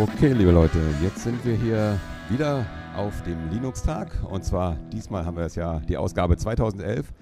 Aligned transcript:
Okay, 0.00 0.32
liebe 0.32 0.52
Leute, 0.52 0.78
jetzt 1.02 1.22
sind 1.22 1.44
wir 1.44 1.54
hier 1.54 2.00
wieder 2.30 2.64
auf 2.96 3.22
dem 3.24 3.50
Linux-Tag. 3.50 4.22
Und 4.28 4.42
zwar 4.42 4.76
diesmal 4.90 5.26
haben 5.26 5.36
wir 5.36 5.44
es 5.44 5.54
ja 5.54 5.80
die 5.80 5.98
Ausgabe 5.98 6.38
2011. 6.38 7.12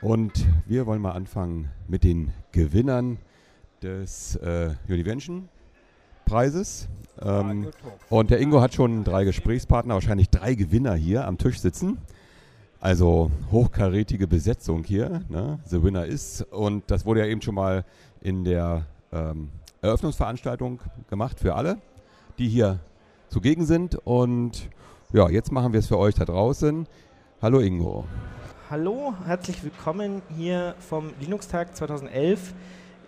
Und 0.00 0.46
wir 0.66 0.86
wollen 0.86 1.02
mal 1.02 1.12
anfangen 1.12 1.68
mit 1.88 2.02
den 2.02 2.32
Gewinnern 2.52 3.18
des 3.82 4.36
äh, 4.36 4.70
Univention-Preises. 4.88 6.88
Ähm, 7.20 7.68
und 8.08 8.30
der 8.30 8.40
Ingo 8.40 8.62
hat 8.62 8.72
schon 8.72 9.04
drei 9.04 9.24
Gesprächspartner, 9.24 9.92
wahrscheinlich 9.94 10.30
drei 10.30 10.54
Gewinner 10.54 10.94
hier 10.94 11.26
am 11.26 11.36
Tisch 11.36 11.60
sitzen. 11.60 11.98
Also 12.80 13.30
hochkarätige 13.52 14.26
Besetzung 14.26 14.84
hier. 14.84 15.20
Ne? 15.28 15.58
The 15.66 15.82
Winner 15.82 16.06
ist. 16.06 16.46
Und 16.50 16.90
das 16.90 17.04
wurde 17.04 17.20
ja 17.20 17.26
eben 17.26 17.42
schon 17.42 17.56
mal 17.56 17.84
in 18.22 18.44
der 18.44 18.86
ähm, 19.12 19.50
Eröffnungsveranstaltung 19.82 20.80
gemacht 21.08 21.40
für 21.40 21.54
alle, 21.54 21.78
die 22.40 22.48
hier 22.48 22.80
zugegen 23.28 23.64
sind. 23.64 23.94
Und 24.04 24.70
ja, 25.12 25.28
jetzt 25.28 25.52
machen 25.52 25.72
wir 25.72 25.80
es 25.80 25.86
für 25.86 25.98
euch 25.98 26.14
da 26.14 26.24
draußen. 26.24 26.86
Hallo 27.42 27.60
Ingo. 27.60 28.04
Hallo, 28.70 29.14
herzlich 29.26 29.62
willkommen 29.62 30.22
hier 30.36 30.74
vom 30.78 31.12
Linux-Tag 31.20 31.76
2011. 31.76 32.54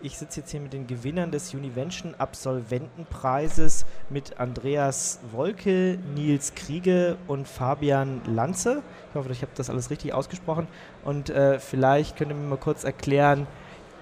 Ich 0.02 0.18
sitze 0.18 0.40
jetzt 0.40 0.50
hier 0.50 0.60
mit 0.60 0.73
den 0.73 0.88
Gewinnern 0.88 1.30
des 1.30 1.54
Univention 1.54 2.14
Absolventenpreises 2.18 3.87
mit 4.10 4.38
Andreas 4.38 5.20
Wolke, 5.30 5.98
Nils 6.14 6.54
Kriege 6.54 7.16
und 7.28 7.46
Fabian 7.46 8.20
Lanze. 8.26 8.82
Ich 9.10 9.14
hoffe, 9.14 9.30
ich 9.30 9.42
habe 9.42 9.52
das 9.54 9.70
alles 9.70 9.90
richtig 9.90 10.12
ausgesprochen. 10.12 10.66
Und 11.04 11.30
äh, 11.30 11.59
vielleicht 11.60 12.16
könnt 12.16 12.32
ihr 12.32 12.34
mir 12.34 12.48
mal 12.48 12.56
kurz 12.56 12.84
erklären, 12.84 13.46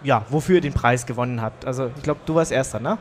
ja, 0.02 0.24
wofür 0.30 0.56
ihr 0.56 0.60
den 0.62 0.72
Preis 0.72 1.04
gewonnen 1.04 1.42
habt. 1.42 1.66
Also 1.66 1.90
ich 1.94 2.02
glaube, 2.02 2.20
du 2.24 2.34
warst 2.34 2.50
Erster, 2.50 2.80
ne? 2.80 2.98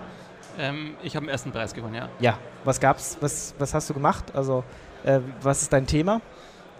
Ähm, 0.59 0.95
ich 1.01 1.15
habe 1.15 1.25
den 1.25 1.31
ersten 1.31 1.51
Preis 1.51 1.73
gewonnen, 1.73 1.95
ja. 1.95 2.09
Ja, 2.19 2.37
was 2.65 2.79
gab's? 2.79 3.17
Was, 3.21 3.55
was 3.57 3.73
hast 3.73 3.89
du 3.89 3.93
gemacht? 3.93 4.35
Also 4.35 4.65
äh, 5.05 5.21
was 5.41 5.61
ist 5.61 5.71
dein 5.71 5.87
Thema? 5.87 6.21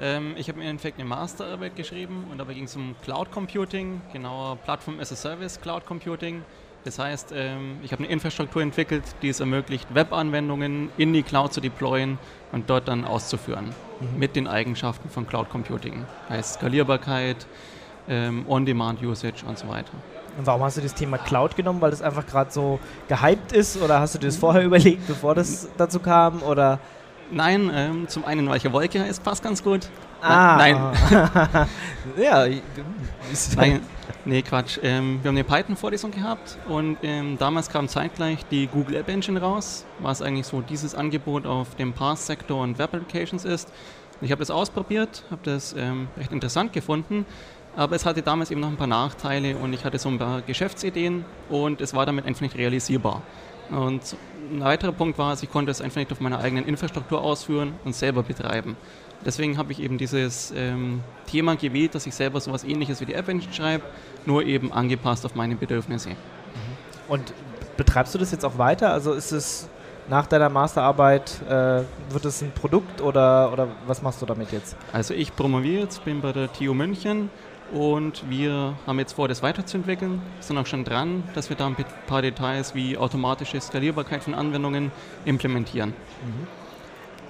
Ähm, 0.02 0.34
ich 0.38 0.50
habe 0.50 0.60
im 0.60 0.68
Endeffekt 0.68 1.00
eine 1.00 1.08
Masterarbeit 1.08 1.78
geschrieben 1.78 2.26
und 2.30 2.38
dabei 2.38 2.54
ging 2.54 2.66
es 2.66 2.76
um 2.76 2.96
Cloud 3.04 3.32
Computing, 3.32 4.02
genauer 4.12 4.58
Plattform 4.58 5.00
as 5.00 5.12
a 5.14 5.16
Service 5.16 5.60
Cloud 5.62 5.86
Computing. 5.86 6.44
Das 6.84 7.00
heißt, 7.00 7.34
ähm, 7.34 7.80
ich 7.82 7.92
habe 7.94 8.04
eine 8.04 8.12
Infrastruktur 8.12 8.62
entwickelt, 8.62 9.04
die 9.22 9.30
es 9.30 9.40
ermöglicht, 9.40 9.94
Webanwendungen 9.94 10.90
in 10.98 11.14
die 11.14 11.24
Cloud 11.24 11.54
zu 11.54 11.62
deployen 11.62 12.18
und 12.52 12.70
dort 12.70 12.90
dann 12.90 13.06
auszuführen 13.06 13.74
mhm. 14.00 14.20
mit 14.20 14.36
den 14.36 14.48
Eigenschaften 14.48 15.10
von 15.10 15.26
Cloud 15.26 15.50
Computing. 15.50 16.06
Heißt 16.30 16.56
Skalierbarkeit, 16.56 17.48
ähm, 18.10 18.46
On-Demand-Usage 18.48 19.46
und 19.46 19.58
so 19.58 19.68
weiter. 19.70 19.92
Und 20.38 20.46
warum 20.46 20.64
hast 20.64 20.78
du 20.78 20.82
das 20.82 20.94
Thema 20.94 21.18
Cloud 21.18 21.56
genommen? 21.56 21.82
Weil 21.82 21.92
das 21.92 22.02
einfach 22.02 22.26
gerade 22.26 22.52
so 22.52 22.80
gehypt 23.08 23.52
ist 23.52 23.82
oder 23.82 24.00
hast 24.00 24.16
du 24.16 24.20
dir 24.20 24.28
das 24.28 24.38
vorher 24.38 24.64
überlegt, 24.66 25.08
bevor 25.08 25.36
das 25.36 25.68
dazu 25.78 26.00
kam? 26.00 26.42
Oder? 26.44 26.80
Nein, 27.32 27.70
ähm, 27.74 28.08
zum 28.08 28.26
einen, 28.26 28.50
weil 28.50 28.58
ich 28.58 28.64
ja 28.64 28.74
Wolke 28.74 29.00
heißt, 29.02 29.24
passt 29.24 29.44
ganz 29.44 29.64
gut. 29.64 29.90
Ah, 30.22 30.58
nein. 30.58 30.76
ja. 32.18 32.46
nein, 33.56 33.82
nee, 34.26 34.42
Quatsch. 34.42 34.80
Ähm, 34.82 35.20
wir 35.22 35.30
haben 35.30 35.38
eine 35.38 35.44
Python-Vorlesung 35.44 36.12
gehabt 36.12 36.58
und 36.68 36.98
ähm, 37.04 37.38
damals 37.38 37.70
kam 37.70 37.88
zeitgleich 37.88 38.46
die 38.50 38.68
Google 38.68 38.96
App 38.96 39.08
Engine 39.08 39.40
raus, 39.40 39.86
was 40.00 40.22
eigentlich 40.22 40.48
so 40.48 40.62
dieses 40.62 40.96
Angebot 40.96 41.46
auf 41.46 41.76
dem 41.76 41.94
Pass-Sektor 41.94 42.62
und 42.62 42.80
Web-Applications 42.80 43.46
ist. 43.46 43.72
Ich 44.22 44.32
habe 44.32 44.40
das 44.40 44.52
ausprobiert, 44.52 45.24
habe 45.32 45.42
das 45.44 45.74
ähm, 45.78 46.10
recht 46.18 46.34
interessant 46.34 46.74
gefunden, 46.74 47.26
aber 47.76 47.96
es 47.96 48.06
hatte 48.06 48.22
damals 48.22 48.52
eben 48.52 48.62
noch 48.62 48.70
ein 48.70 48.78
paar 48.78 48.88
Nachteile 48.88 49.56
und 49.56 49.74
ich 49.74 49.86
hatte 49.86 49.98
so 49.98 50.10
ein 50.10 50.18
paar 50.18 50.42
Geschäftsideen 50.42 51.26
und 51.50 51.82
es 51.82 51.94
war 51.94 52.06
damit 52.06 52.26
einfach 52.26 52.42
nicht 52.42 52.58
realisierbar. 52.58 53.22
Und 53.70 54.16
ein 54.52 54.62
weiterer 54.62 54.92
Punkt 54.92 55.18
war, 55.18 55.38
ich 55.42 55.52
konnte 55.52 55.72
es 55.72 55.82
einfach 55.82 55.98
nicht 55.98 56.12
auf 56.12 56.20
meiner 56.20 56.40
eigenen 56.40 56.66
Infrastruktur 56.66 57.22
ausführen 57.22 57.74
und 57.86 57.96
selber 57.96 58.24
betreiben. 58.24 58.76
Deswegen 59.26 59.58
habe 59.58 59.72
ich 59.72 59.82
eben 59.82 59.98
dieses 59.98 60.52
ähm, 60.56 61.02
Thema 61.28 61.56
gewählt, 61.56 61.94
dass 61.94 62.08
ich 62.08 62.16
selber 62.16 62.40
so 62.40 62.52
etwas 62.52 62.64
ähnliches 62.64 63.02
wie 63.02 63.06
die 63.06 63.14
App 63.14 63.28
Engine 63.28 63.54
schreibe, 63.54 63.84
nur 64.26 64.44
eben 64.44 64.72
angepasst 64.72 65.26
auf 65.26 65.36
meine 65.36 65.56
Bedürfnisse. 65.56 66.10
Mhm. 66.10 66.16
Und 67.10 67.34
betreibst 67.76 68.16
du 68.16 68.18
das 68.18 68.32
jetzt 68.32 68.46
auch 68.46 68.58
weiter? 68.58 68.94
Also 68.94 69.14
ist 69.14 69.32
es 69.32 69.70
nach 70.10 70.26
deiner 70.26 70.50
Masterarbeit, 70.50 71.42
äh, 71.48 71.84
wird 72.10 72.26
es 72.26 72.42
ein 72.42 72.52
Produkt 72.52 73.02
oder, 73.02 73.52
oder 73.54 73.68
was 73.86 74.02
machst 74.02 74.22
du 74.22 74.26
damit 74.26 74.52
jetzt? 74.52 74.76
Also 74.92 75.14
ich 75.14 75.36
promoviere 75.36 75.84
jetzt, 75.84 76.04
bin 76.04 76.22
bei 76.22 76.32
der 76.32 76.52
TU 76.52 76.74
München 76.74 77.30
und 77.72 78.30
wir 78.30 78.76
haben 78.88 79.00
jetzt 79.00 79.14
vor, 79.14 79.28
das 79.28 79.44
weiterzuentwickeln, 79.44 80.22
sind 80.40 80.58
auch 80.58 80.66
schon 80.66 80.84
dran, 80.84 81.24
dass 81.36 81.50
wir 81.50 81.56
da 81.56 81.68
ein 81.68 81.76
paar 82.08 82.22
Details 82.22 82.76
wie 82.76 82.98
automatische 82.98 83.60
Skalierbarkeit 83.60 84.24
von 84.24 84.34
Anwendungen 84.34 84.92
implementieren. 85.26 85.90
Mhm. 85.90 86.48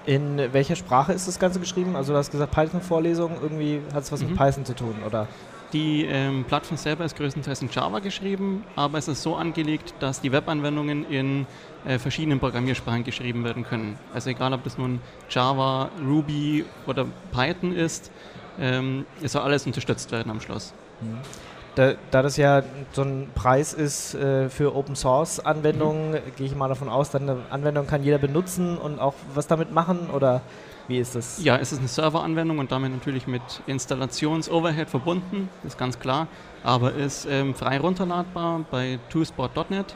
In 0.05 0.53
welcher 0.53 0.75
Sprache 0.75 1.13
ist 1.13 1.28
das 1.28 1.39
Ganze 1.39 1.59
geschrieben? 1.59 1.95
Also 1.95 2.13
du 2.13 2.17
hast 2.17 2.31
gesagt 2.31 2.51
Python-Vorlesung, 2.51 3.38
irgendwie 3.41 3.81
hat 3.94 4.03
es 4.03 4.11
was 4.11 4.22
mhm. 4.22 4.29
mit 4.29 4.38
Python 4.38 4.66
zu 4.66 4.73
tun, 4.73 4.95
oder? 5.05 5.28
Die 5.72 6.03
ähm, 6.05 6.45
Plattform 6.45 6.78
selber 6.78 7.05
ist 7.05 7.16
größtenteils 7.16 7.61
in 7.61 7.69
Java 7.69 7.99
geschrieben, 7.99 8.63
aber 8.75 8.97
es 8.97 9.07
ist 9.07 9.22
so 9.22 9.35
angelegt, 9.35 9.94
dass 9.99 10.19
die 10.19 10.31
Webanwendungen 10.31 11.05
in 11.07 11.45
äh, 11.85 11.99
verschiedenen 11.99 12.39
Programmiersprachen 12.39 13.03
geschrieben 13.03 13.44
werden 13.44 13.63
können. 13.63 13.99
Also 14.11 14.31
egal, 14.31 14.51
ob 14.53 14.63
das 14.63 14.79
nun 14.79 14.99
Java, 15.29 15.91
Ruby 16.03 16.66
oder 16.88 17.05
Python 17.31 17.72
ist, 17.72 18.09
ähm, 18.59 19.06
es 19.22 19.34
soll 19.34 19.42
alles 19.42 19.66
unterstützt 19.66 20.12
werden 20.12 20.30
am 20.31 20.42
Schluss. 20.42 20.74
Mhm. 21.02 21.18
Da, 21.75 21.94
da, 22.12 22.22
das 22.22 22.36
ja 22.36 22.64
so 22.92 23.03
ein 23.03 23.30
Preis 23.36 23.74
ist 23.74 24.16
äh, 24.16 24.50
für 24.50 24.75
Open 24.75 24.96
Source 24.96 25.40
Anwendungen, 25.40 26.12
mhm. 26.12 26.18
gehe 26.36 26.47
ich 26.47 26.56
mal 26.56 26.68
davon 26.68 26.90
aus, 26.90 27.12
dann 27.12 27.30
eine 27.30 27.42
Anwendung 27.50 27.88
kann 27.88 28.03
jeder 28.03 28.18
benutzen 28.18 28.78
und 28.78 29.00
auch 29.00 29.14
was 29.34 29.47
damit 29.47 29.72
machen 29.72 30.09
oder 30.12 30.42
wie 30.88 30.97
ist 30.97 31.16
das? 31.16 31.42
Ja, 31.44 31.58
es 31.58 31.72
ist 31.72 31.80
eine 31.80 31.88
Serveranwendung 31.88 32.58
und 32.58 32.72
damit 32.72 32.92
natürlich 32.92 33.28
mit 33.28 33.44
Installations-Overhead 33.68 34.90
verbunden, 34.90 35.47
ist 35.64 35.78
ganz 35.78 36.00
klar, 36.00 36.28
aber 36.64 36.94
ist 36.94 37.28
ähm, 37.30 37.53
frei 37.53 37.80
runterladbar 37.80 38.66
bei 38.72 39.00
twosport.net 39.12 39.96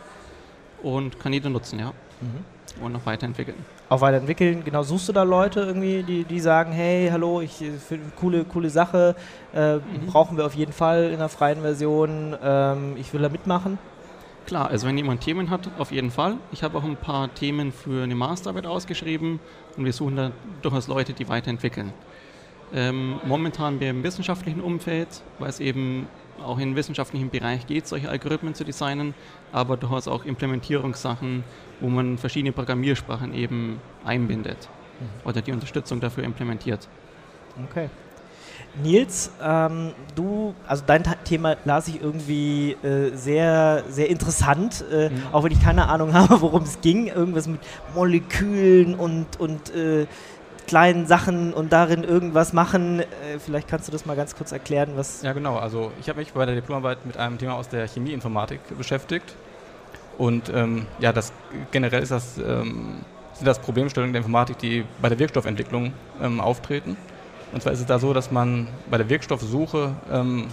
und 0.84 1.20
kann 1.20 1.34
jeder 1.34 1.50
nutzen, 1.50 1.80
ja. 1.80 1.94
Mhm 2.22 2.53
und 2.82 2.92
noch 2.92 3.06
weiterentwickeln. 3.06 3.58
Auch 3.90 4.02
weiterentwickeln, 4.02 4.64
genau. 4.64 4.84
Suchst 4.84 5.10
du 5.10 5.14
da 5.14 5.24
Leute 5.24 5.62
irgendwie, 5.62 6.04
die, 6.04 6.24
die 6.24 6.40
sagen, 6.40 6.72
hey, 6.72 7.10
hallo, 7.12 7.42
ich 7.42 7.62
äh, 7.62 7.72
finde 7.72 8.12
coole, 8.16 8.46
coole 8.46 8.70
Sache, 8.70 9.16
äh, 9.54 9.76
mhm. 9.76 9.82
brauchen 10.08 10.38
wir 10.38 10.46
auf 10.46 10.56
jeden 10.56 10.74
Fall 10.74 11.12
in 11.12 11.20
der 11.20 11.30
freien 11.30 11.62
Version, 11.62 12.36
ähm, 12.44 12.96
ich 12.98 13.14
will 13.14 13.22
da 13.22 13.30
mitmachen? 13.30 13.78
Klar, 14.46 14.70
also 14.70 14.88
wenn 14.88 14.98
jemand 14.98 15.22
Themen 15.22 15.50
hat, 15.50 15.70
auf 15.78 15.92
jeden 15.92 16.12
Fall. 16.12 16.36
Ich 16.52 16.64
habe 16.64 16.78
auch 16.78 16.84
ein 16.84 16.98
paar 16.98 17.34
Themen 17.34 17.72
für 17.72 18.04
eine 18.04 18.16
Masterarbeit 18.16 18.66
ausgeschrieben 18.66 19.40
und 19.78 19.86
wir 19.86 19.94
suchen 19.94 20.18
da 20.18 20.32
durchaus 20.62 20.88
Leute, 20.88 21.14
die 21.14 21.30
weiterentwickeln. 21.30 21.94
Ähm, 22.74 23.20
momentan 23.24 23.80
im 23.80 24.04
wissenschaftlichen 24.04 24.60
Umfeld, 24.60 25.08
weil 25.40 25.50
es 25.50 25.60
eben 25.60 26.08
auch 26.42 26.60
im 26.60 26.76
wissenschaftlichen 26.76 27.30
Bereich 27.30 27.68
geht, 27.68 27.88
solche 27.88 28.10
Algorithmen 28.10 28.54
zu 28.54 28.64
designen, 28.64 29.14
aber 29.52 29.78
durchaus 29.78 30.08
auch 30.08 30.26
Implementierungssachen, 30.26 31.44
wo 31.80 31.90
man 31.90 32.18
verschiedene 32.18 32.52
Programmiersprachen 32.52 33.34
eben 33.34 33.80
einbindet 34.04 34.70
mhm. 35.00 35.28
oder 35.30 35.42
die 35.42 35.52
Unterstützung 35.52 36.00
dafür 36.00 36.24
implementiert. 36.24 36.88
Okay. 37.70 37.90
Nils, 38.82 39.32
ähm, 39.42 39.92
du, 40.16 40.56
also 40.68 40.84
dein 40.86 41.04
Thema 41.26 41.58
las 41.64 41.88
ich 41.88 42.02
irgendwie 42.02 42.72
äh, 42.84 43.16
sehr, 43.16 43.84
sehr 43.88 44.10
interessant, 44.10 44.84
äh, 44.92 45.10
mhm. 45.10 45.16
auch 45.32 45.44
wenn 45.44 45.52
ich 45.52 45.62
keine 45.62 45.88
Ahnung 45.90 46.14
habe, 46.14 46.42
worum 46.42 46.64
es 46.64 46.82
ging. 46.82 47.08
Irgendwas 47.08 47.48
mit 47.48 47.60
Molekülen 47.94 48.96
und, 48.96 49.40
und 49.40 49.76
äh, 49.76 50.08
kleinen 50.68 51.08
Sachen 51.08 51.54
und 51.54 51.74
darin 51.74 52.04
irgendwas 52.04 52.54
machen. 52.54 53.00
Äh, 53.00 53.06
vielleicht 53.40 53.68
kannst 53.68 53.88
du 53.88 53.92
das 53.92 54.06
mal 54.06 54.16
ganz 54.16 54.36
kurz 54.36 54.52
erklären, 54.52 54.92
was. 54.96 55.22
Ja, 55.22 55.34
genau. 55.34 55.58
Also 55.58 55.92
ich 56.02 56.10
habe 56.10 56.20
mich 56.20 56.34
bei 56.34 56.46
der 56.46 56.56
Diplomarbeit 56.56 57.06
mit 57.06 57.18
einem 57.18 57.38
Thema 57.38 57.56
aus 57.56 57.70
der 57.70 57.88
Chemieinformatik 57.88 58.60
beschäftigt. 58.78 59.36
Und 60.18 60.52
ähm, 60.54 60.86
ja, 61.00 61.12
das 61.12 61.34
generell 61.72 62.04
ist 62.04 62.12
das, 62.12 62.38
ähm, 62.38 62.98
sind 63.34 63.48
das 63.48 63.60
Problemstellungen 63.60 64.14
der 64.14 64.20
Informatik, 64.22 64.60
die 64.60 64.86
bei 65.02 65.10
der 65.10 65.20
Wirkstoffentwicklung 65.20 65.94
ähm, 66.22 66.40
auftreten. 66.40 66.98
Und 67.52 67.62
zwar 67.62 67.74
ist 67.74 67.80
es 67.80 67.86
da 67.86 68.00
so, 68.00 68.14
dass 68.14 68.32
man 68.32 68.68
bei 68.90 68.98
der 68.98 69.10
Wirkstoffsuche 69.10 69.94
ähm, 70.12 70.48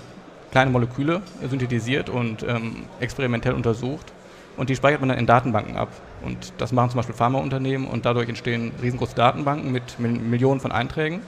kleine 0.51 0.71
Moleküle 0.71 1.23
synthetisiert 1.49 2.09
und 2.09 2.43
ähm, 2.43 2.85
experimentell 3.01 3.55
untersucht 3.55 4.13
und 4.61 4.69
die 4.69 4.77
speichert 4.77 5.01
man 5.01 5.09
dann 5.09 5.17
in 5.17 5.25
Datenbanken 5.25 5.75
ab. 5.75 5.89
Und 6.23 6.53
das 6.59 6.71
machen 6.71 6.91
zum 6.91 6.99
Beispiel 6.99 7.15
Pharmaunternehmen 7.15 7.89
und 7.89 8.05
dadurch 8.05 8.29
entstehen 8.29 8.73
riesengroße 8.83 9.15
Datenbanken 9.15 9.73
mit 9.73 9.99
Millionen 9.99 10.61
von 10.61 10.71
Einträgen. 10.71 11.23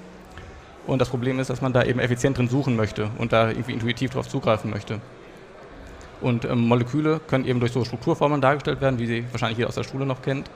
Und 0.87 0.99
das 1.01 1.09
Problem 1.09 1.41
ist, 1.41 1.49
dass 1.49 1.63
man 1.63 1.73
da 1.73 1.83
eben 1.83 1.99
effizient 1.99 2.37
drin 2.37 2.49
suchen 2.49 2.77
möchte 2.77 3.09
und 3.17 3.33
da 3.33 3.49
irgendwie 3.49 3.73
intuitiv 3.73 4.11
darauf 4.11 4.29
zugreifen 4.29 4.71
möchte. 4.71 5.01
Und 6.21 6.45
ähm, 6.45 6.69
Moleküle 6.69 7.23
können 7.27 7.47
eben 7.47 7.59
durch 7.59 7.73
so 7.73 7.83
Strukturformeln 7.87 8.43
dargestellt 8.43 8.83
werden, 8.83 8.99
wie 8.99 9.07
sie 9.07 9.25
wahrscheinlich 9.31 9.57
jeder 9.57 9.71
aus 9.71 9.77
der 9.77 9.85
Schule 9.85 10.05
noch 10.05 10.21
kennt. 10.21 10.51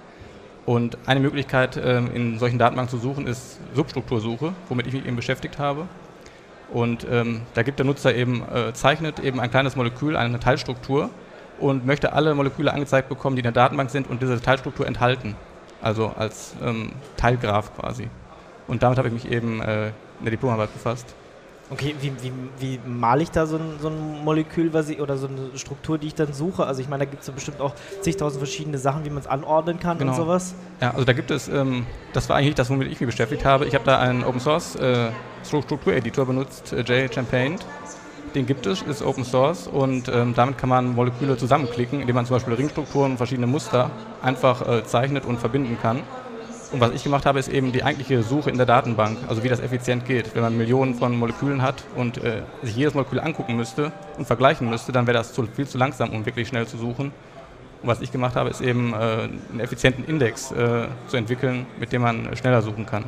Und 0.67 0.99
eine 1.06 1.20
Möglichkeit, 1.20 1.81
ähm, 1.82 2.11
in 2.12 2.38
solchen 2.38 2.58
Datenbanken 2.58 2.90
zu 2.90 2.99
suchen, 2.99 3.26
ist 3.26 3.58
Substruktursuche, 3.72 4.52
womit 4.69 4.87
ich 4.87 4.93
mich 4.93 5.06
eben 5.06 5.17
beschäftigt 5.17 5.58
habe. 5.58 5.88
Und 6.70 7.06
ähm, 7.11 7.40
da 7.55 7.62
gibt 7.62 7.79
der 7.79 7.87
Nutzer 7.87 8.14
eben, 8.14 8.43
äh, 8.55 8.75
zeichnet 8.75 9.19
eben 9.20 9.40
ein 9.40 9.50
kleines 9.50 9.76
Molekül, 9.76 10.14
eine 10.14 10.38
Teilstruktur 10.38 11.08
und 11.58 11.87
möchte 11.87 12.12
alle 12.12 12.35
Moleküle 12.35 12.73
angezeigt 12.73 13.08
bekommen, 13.08 13.37
die 13.37 13.41
in 13.41 13.44
der 13.44 13.53
Datenbank 13.53 13.91
sind 13.91 14.08
und 14.08 14.23
diese 14.23 14.41
Teilstruktur 14.41 14.87
enthalten. 14.87 15.35
Also 15.82 16.12
als 16.17 16.55
ähm, 16.62 16.93
Teilgraph 17.17 17.76
quasi. 17.79 18.08
Und 18.67 18.82
damit 18.82 18.99
habe 18.99 19.08
ich 19.08 19.14
mich 19.14 19.31
eben 19.31 19.61
äh, 19.61 19.88
in 19.88 20.25
der 20.25 20.31
Diplomarbeit 20.31 20.73
befasst. 20.73 21.14
Okay, 21.69 21.97
wie, 22.00 22.12
wie, 22.23 22.32
wie 22.61 22.81
male 22.87 23.25
ich 23.25 23.31
da 23.32 23.44
so 23.44 23.56
ein, 23.56 23.79
so 23.81 23.88
ein 23.88 24.25
Molekül 24.25 24.73
was 24.73 24.88
ich, 24.88 25.00
oder 25.00 25.17
so 25.17 25.26
eine 25.26 25.58
Struktur, 25.58 25.99
die 25.99 26.06
ich 26.06 26.14
dann 26.14 26.32
suche? 26.32 26.64
Also 26.64 26.81
ich 26.81 26.88
meine, 26.88 27.05
da 27.05 27.11
gibt 27.11 27.23
es 27.23 27.29
ja 27.29 27.35
bestimmt 27.35 27.61
auch 27.61 27.75
zigtausend 28.03 28.38
verschiedene 28.41 28.79
Sachen, 28.79 29.05
wie 29.05 29.11
man 29.11 29.19
es 29.19 29.26
anordnen 29.26 29.81
kann 29.81 29.99
genau. 29.99 30.12
und 30.12 30.17
sowas. 30.17 30.55
Ja, 30.81 30.93
also 30.93 31.05
da 31.05 31.12
gibt 31.12 31.32
es, 31.32 31.49
ähm, 31.49 31.85
das 32.12 32.29
war 32.29 32.37
eigentlich 32.37 32.55
das, 32.55 32.70
womit 32.70 32.91
ich 32.93 33.00
mich 33.00 33.11
beschäftigt 33.11 33.44
habe. 33.44 33.67
Ich 33.67 33.75
habe 33.75 33.85
da 33.85 33.99
einen 33.99 34.23
Open 34.23 34.38
Source 34.38 34.76
äh, 34.76 35.11
Struktureditor 35.44 36.26
benutzt, 36.26 36.73
äh, 36.73 36.82
JChampaint. 36.82 37.67
Den 38.34 38.46
gibt 38.46 38.67
es, 38.67 38.82
ist 38.82 39.02
Open 39.02 39.25
Source 39.25 39.67
und 39.67 40.08
ähm, 40.08 40.34
damit 40.34 40.58
kann 40.58 40.69
man 40.69 40.94
Moleküle 40.94 41.37
zusammenklicken, 41.37 42.00
indem 42.00 42.17
man 42.17 42.26
zum 42.26 42.37
Beispiel 42.37 42.55
Ringstrukturen 42.55 43.12
und 43.12 43.17
verschiedene 43.17 43.46
Muster 43.46 43.90
einfach 44.23 44.67
äh, 44.69 44.84
zeichnet 44.84 45.25
und 45.25 45.38
verbinden 45.38 45.78
kann. 45.81 46.02
Und 46.73 46.81
was 46.81 46.90
ich 46.90 47.05
gemacht 47.05 47.26
habe, 47.26 47.38
ist 47.38 47.49
eben 47.49 47.73
die 47.73 47.84
eigentliche 47.84 48.23
Suche 48.23 48.50
in 48.50 48.56
der 48.56 48.67
Datenbank, 48.67 49.19
also 49.28 49.44
wie 49.44 49.49
das 49.49 49.61
effizient 49.61 50.05
geht. 50.05 50.34
Wenn 50.34 50.43
man 50.43 50.56
Millionen 50.56 50.94
von 50.94 51.17
Molekülen 51.17 51.62
hat 51.62 51.84
und 51.94 52.19
äh, 52.19 52.43
sich 52.62 52.76
jedes 52.76 52.94
Molekül 52.94 53.20
angucken 53.20 53.56
müsste 53.56 53.93
und 54.19 54.26
vergleichen 54.26 54.69
müsste, 54.69 54.93
dann 54.93 55.06
wäre 55.06 55.17
das 55.17 55.32
zu, 55.32 55.46
viel 55.46 55.67
zu 55.67 55.79
langsam, 55.79 56.11
um 56.11 56.26
wirklich 56.26 56.49
schnell 56.49 56.67
zu 56.67 56.76
suchen. 56.76 57.12
Und 57.82 57.88
was 57.88 58.00
ich 58.00 58.11
gemacht 58.11 58.34
habe, 58.34 58.50
ist 58.50 58.61
eben 58.61 58.93
äh, 58.93 58.96
einen 58.96 59.61
effizienten 59.61 60.05
Index 60.05 60.50
äh, 60.50 60.88
zu 61.06 61.17
entwickeln, 61.17 61.67
mit 61.79 61.93
dem 61.93 62.02
man 62.02 62.37
schneller 62.37 62.62
suchen 62.62 62.84
kann. 62.84 63.05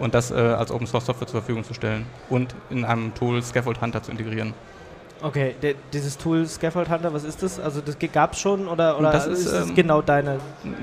Und 0.00 0.14
das 0.14 0.30
äh, 0.30 0.34
als 0.34 0.72
Open 0.72 0.86
Source 0.86 1.06
Software 1.06 1.28
zur 1.28 1.40
Verfügung 1.40 1.62
zu 1.62 1.74
stellen 1.74 2.06
und 2.28 2.54
in 2.70 2.84
einem 2.84 3.14
Tool 3.14 3.42
Scaffold 3.42 3.80
Hunter 3.80 4.02
zu 4.02 4.10
integrieren. 4.10 4.54
Okay, 5.22 5.54
der, 5.60 5.74
dieses 5.92 6.16
Tool 6.16 6.46
Scaffold 6.46 6.88
Hunter, 6.88 7.12
was 7.12 7.24
ist 7.24 7.42
das? 7.42 7.60
Also 7.60 7.82
das 7.82 7.96
gab 8.12 8.32
es 8.32 8.40
schon 8.40 8.66
oder, 8.66 8.98
oder 8.98 9.12
das 9.12 9.26
ist, 9.26 9.44
ist 9.44 9.68
ähm, 9.68 9.74
genau 9.74 10.00
deine? 10.00 10.38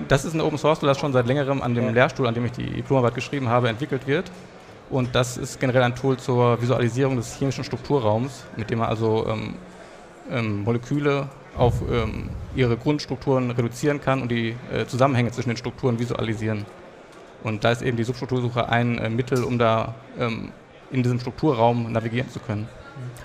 Das 0.08 0.24
ist 0.24 0.36
ein 0.36 0.42
Open 0.42 0.60
Source 0.60 0.80
Tool, 0.80 0.88
das 0.88 1.00
schon 1.00 1.12
seit 1.12 1.26
längerem 1.26 1.62
an 1.62 1.74
dem 1.74 1.86
ja. 1.86 1.92
Lehrstuhl, 1.92 2.28
an 2.28 2.36
dem 2.36 2.46
ich 2.46 2.52
die 2.52 2.70
Diplomarbeit 2.70 3.16
geschrieben 3.16 3.50
habe, 3.50 3.70
entwickelt 3.70 4.06
wird. 4.06 4.32
Und 4.90 5.16
das 5.16 5.38
ist 5.38 5.60
generell 5.60 5.84
ein 5.84 5.96
Tool 5.96 6.18
zur 6.18 6.62
Visualisierung 6.62 7.18
des 7.18 7.36
chemischen 7.36 7.64
Strukturraums, 7.64 8.46
mit 8.56 8.70
dem 8.70 8.80
man 8.80 8.90
also 8.90 9.26
ähm, 9.28 9.56
ähm, 10.32 10.64
Moleküle 10.64 11.28
auf 11.58 11.82
ähm, 11.92 12.30
ihre 12.56 12.78
Grundstrukturen 12.78 13.52
reduzieren 13.52 14.00
kann 14.00 14.22
und 14.22 14.32
die 14.32 14.56
äh, 14.72 14.86
Zusammenhänge 14.86 15.32
zwischen 15.32 15.50
den 15.50 15.58
Strukturen 15.58 16.00
visualisieren. 16.00 16.66
Und 17.48 17.64
da 17.64 17.72
ist 17.72 17.82
eben 17.82 17.96
die 17.96 18.04
Substruktursuche 18.04 18.68
ein 18.68 18.98
äh, 18.98 19.10
Mittel, 19.10 19.44
um 19.44 19.58
da 19.58 19.96
ähm, 20.20 20.52
in 20.92 21.02
diesem 21.02 21.20
Strukturraum 21.20 21.92
navigieren 21.92 22.30
zu 22.30 22.40
können. 22.40 22.68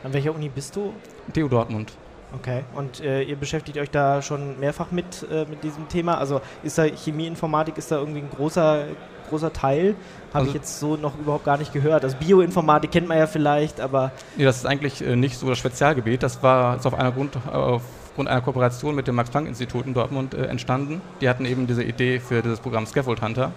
An 0.05 0.13
welcher 0.13 0.35
Uni 0.35 0.49
bist 0.49 0.77
du? 0.77 0.93
TU 1.35 1.49
Dortmund. 1.49 1.93
Okay, 2.35 2.63
und 2.75 3.01
äh, 3.01 3.23
ihr 3.23 3.37
beschäftigt 3.37 3.77
euch 3.79 3.91
da 3.91 4.23
schon 4.23 4.59
mehrfach 4.59 4.91
mit, 4.91 5.27
äh, 5.31 5.45
mit 5.45 5.63
diesem 5.63 5.89
Thema? 5.89 6.17
Also 6.19 6.41
ist 6.63 6.79
da 6.79 6.85
Chemieinformatik, 6.85 7.77
ist 7.77 7.91
da 7.91 7.99
irgendwie 7.99 8.21
ein 8.21 8.31
großer, 8.31 8.85
großer 9.29 9.53
Teil? 9.53 9.97
Habe 10.29 10.39
also 10.39 10.49
ich 10.49 10.55
jetzt 10.55 10.81
so 10.81 10.97
noch 10.97 11.19
überhaupt 11.19 11.45
gar 11.45 11.59
nicht 11.59 11.73
gehört. 11.73 12.05
Also 12.05 12.17
Bioinformatik 12.17 12.91
kennt 12.91 13.09
man 13.09 13.19
ja 13.19 13.27
vielleicht, 13.27 13.81
aber... 13.81 14.13
Nee, 14.37 14.45
das 14.45 14.59
ist 14.59 14.67
eigentlich 14.67 15.05
äh, 15.05 15.15
nicht 15.17 15.37
so 15.37 15.49
das 15.49 15.59
Spezialgebiet. 15.59 16.23
Das 16.23 16.43
war 16.43 16.79
auf 16.83 16.95
einer 16.95 17.13
Grund, 17.13 17.37
aufgrund 17.53 18.29
einer 18.29 18.41
Kooperation 18.41 18.95
mit 18.95 19.09
dem 19.09 19.17
Max-Planck-Institut 19.17 19.87
in 19.87 19.95
Dortmund 19.95 20.33
äh, 20.33 20.47
entstanden. 20.47 21.03
Die 21.21 21.29
hatten 21.29 21.45
eben 21.45 21.67
diese 21.67 21.83
Idee 21.83 22.19
für 22.19 22.41
dieses 22.41 22.61
Programm 22.61 22.87
Scaffold 22.87 23.21
Hunter 23.21 23.53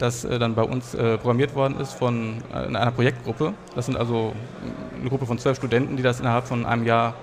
das 0.00 0.24
äh, 0.24 0.38
dann 0.38 0.54
bei 0.54 0.62
uns 0.62 0.94
äh, 0.94 1.18
programmiert 1.18 1.54
worden 1.54 1.78
ist 1.78 1.92
von 1.92 2.38
äh, 2.52 2.66
in 2.66 2.76
einer 2.76 2.90
Projektgruppe. 2.90 3.54
Das 3.74 3.86
sind 3.86 3.96
also 3.96 4.32
eine 4.98 5.08
Gruppe 5.08 5.26
von 5.26 5.38
zwölf 5.38 5.56
Studenten, 5.56 5.96
die 5.96 6.02
das 6.02 6.20
innerhalb 6.20 6.46
von 6.46 6.66
einem 6.66 6.84
Jahr 6.84 7.14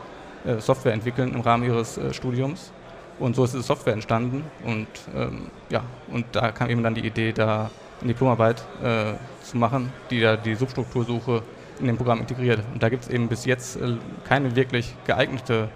Software 0.60 0.94
entwickeln 0.94 1.34
im 1.34 1.42
Rahmen 1.42 1.66
ihres 1.66 2.00
Studiums. 2.12 2.72
Und 3.20 3.36
so 3.36 3.44
ist 3.44 3.54
diese 3.54 3.64
Software 3.64 3.92
entstanden. 3.92 4.46
Und 4.64 4.88
ähm, 5.14 5.48
ja, 5.70 5.82
und 6.10 6.26
da 6.32 6.52
kam 6.54 6.70
eben 6.70 6.84
dann 6.84 6.96
die 6.96 7.06
Idee, 7.06 7.34
da 7.34 7.70
eine 8.00 8.14
Diplomarbeit 8.14 8.64
äh, 8.82 9.14
zu 9.44 9.58
machen, 9.58 9.92
die 10.10 10.22
da 10.22 10.38
die 10.38 10.56
Substruktursuche 10.56 11.42
in 11.80 11.88
dem 11.88 11.98
Programm 11.98 12.20
integriert. 12.20 12.62
Und 12.74 12.82
da 12.82 12.88
gibt 12.88 13.04
es 13.04 13.10
eben 13.10 13.28
bis 13.28 13.44
jetzt 13.44 13.78
keine 14.24 14.56
wirklich 14.56 14.96
geeignete 15.06 15.68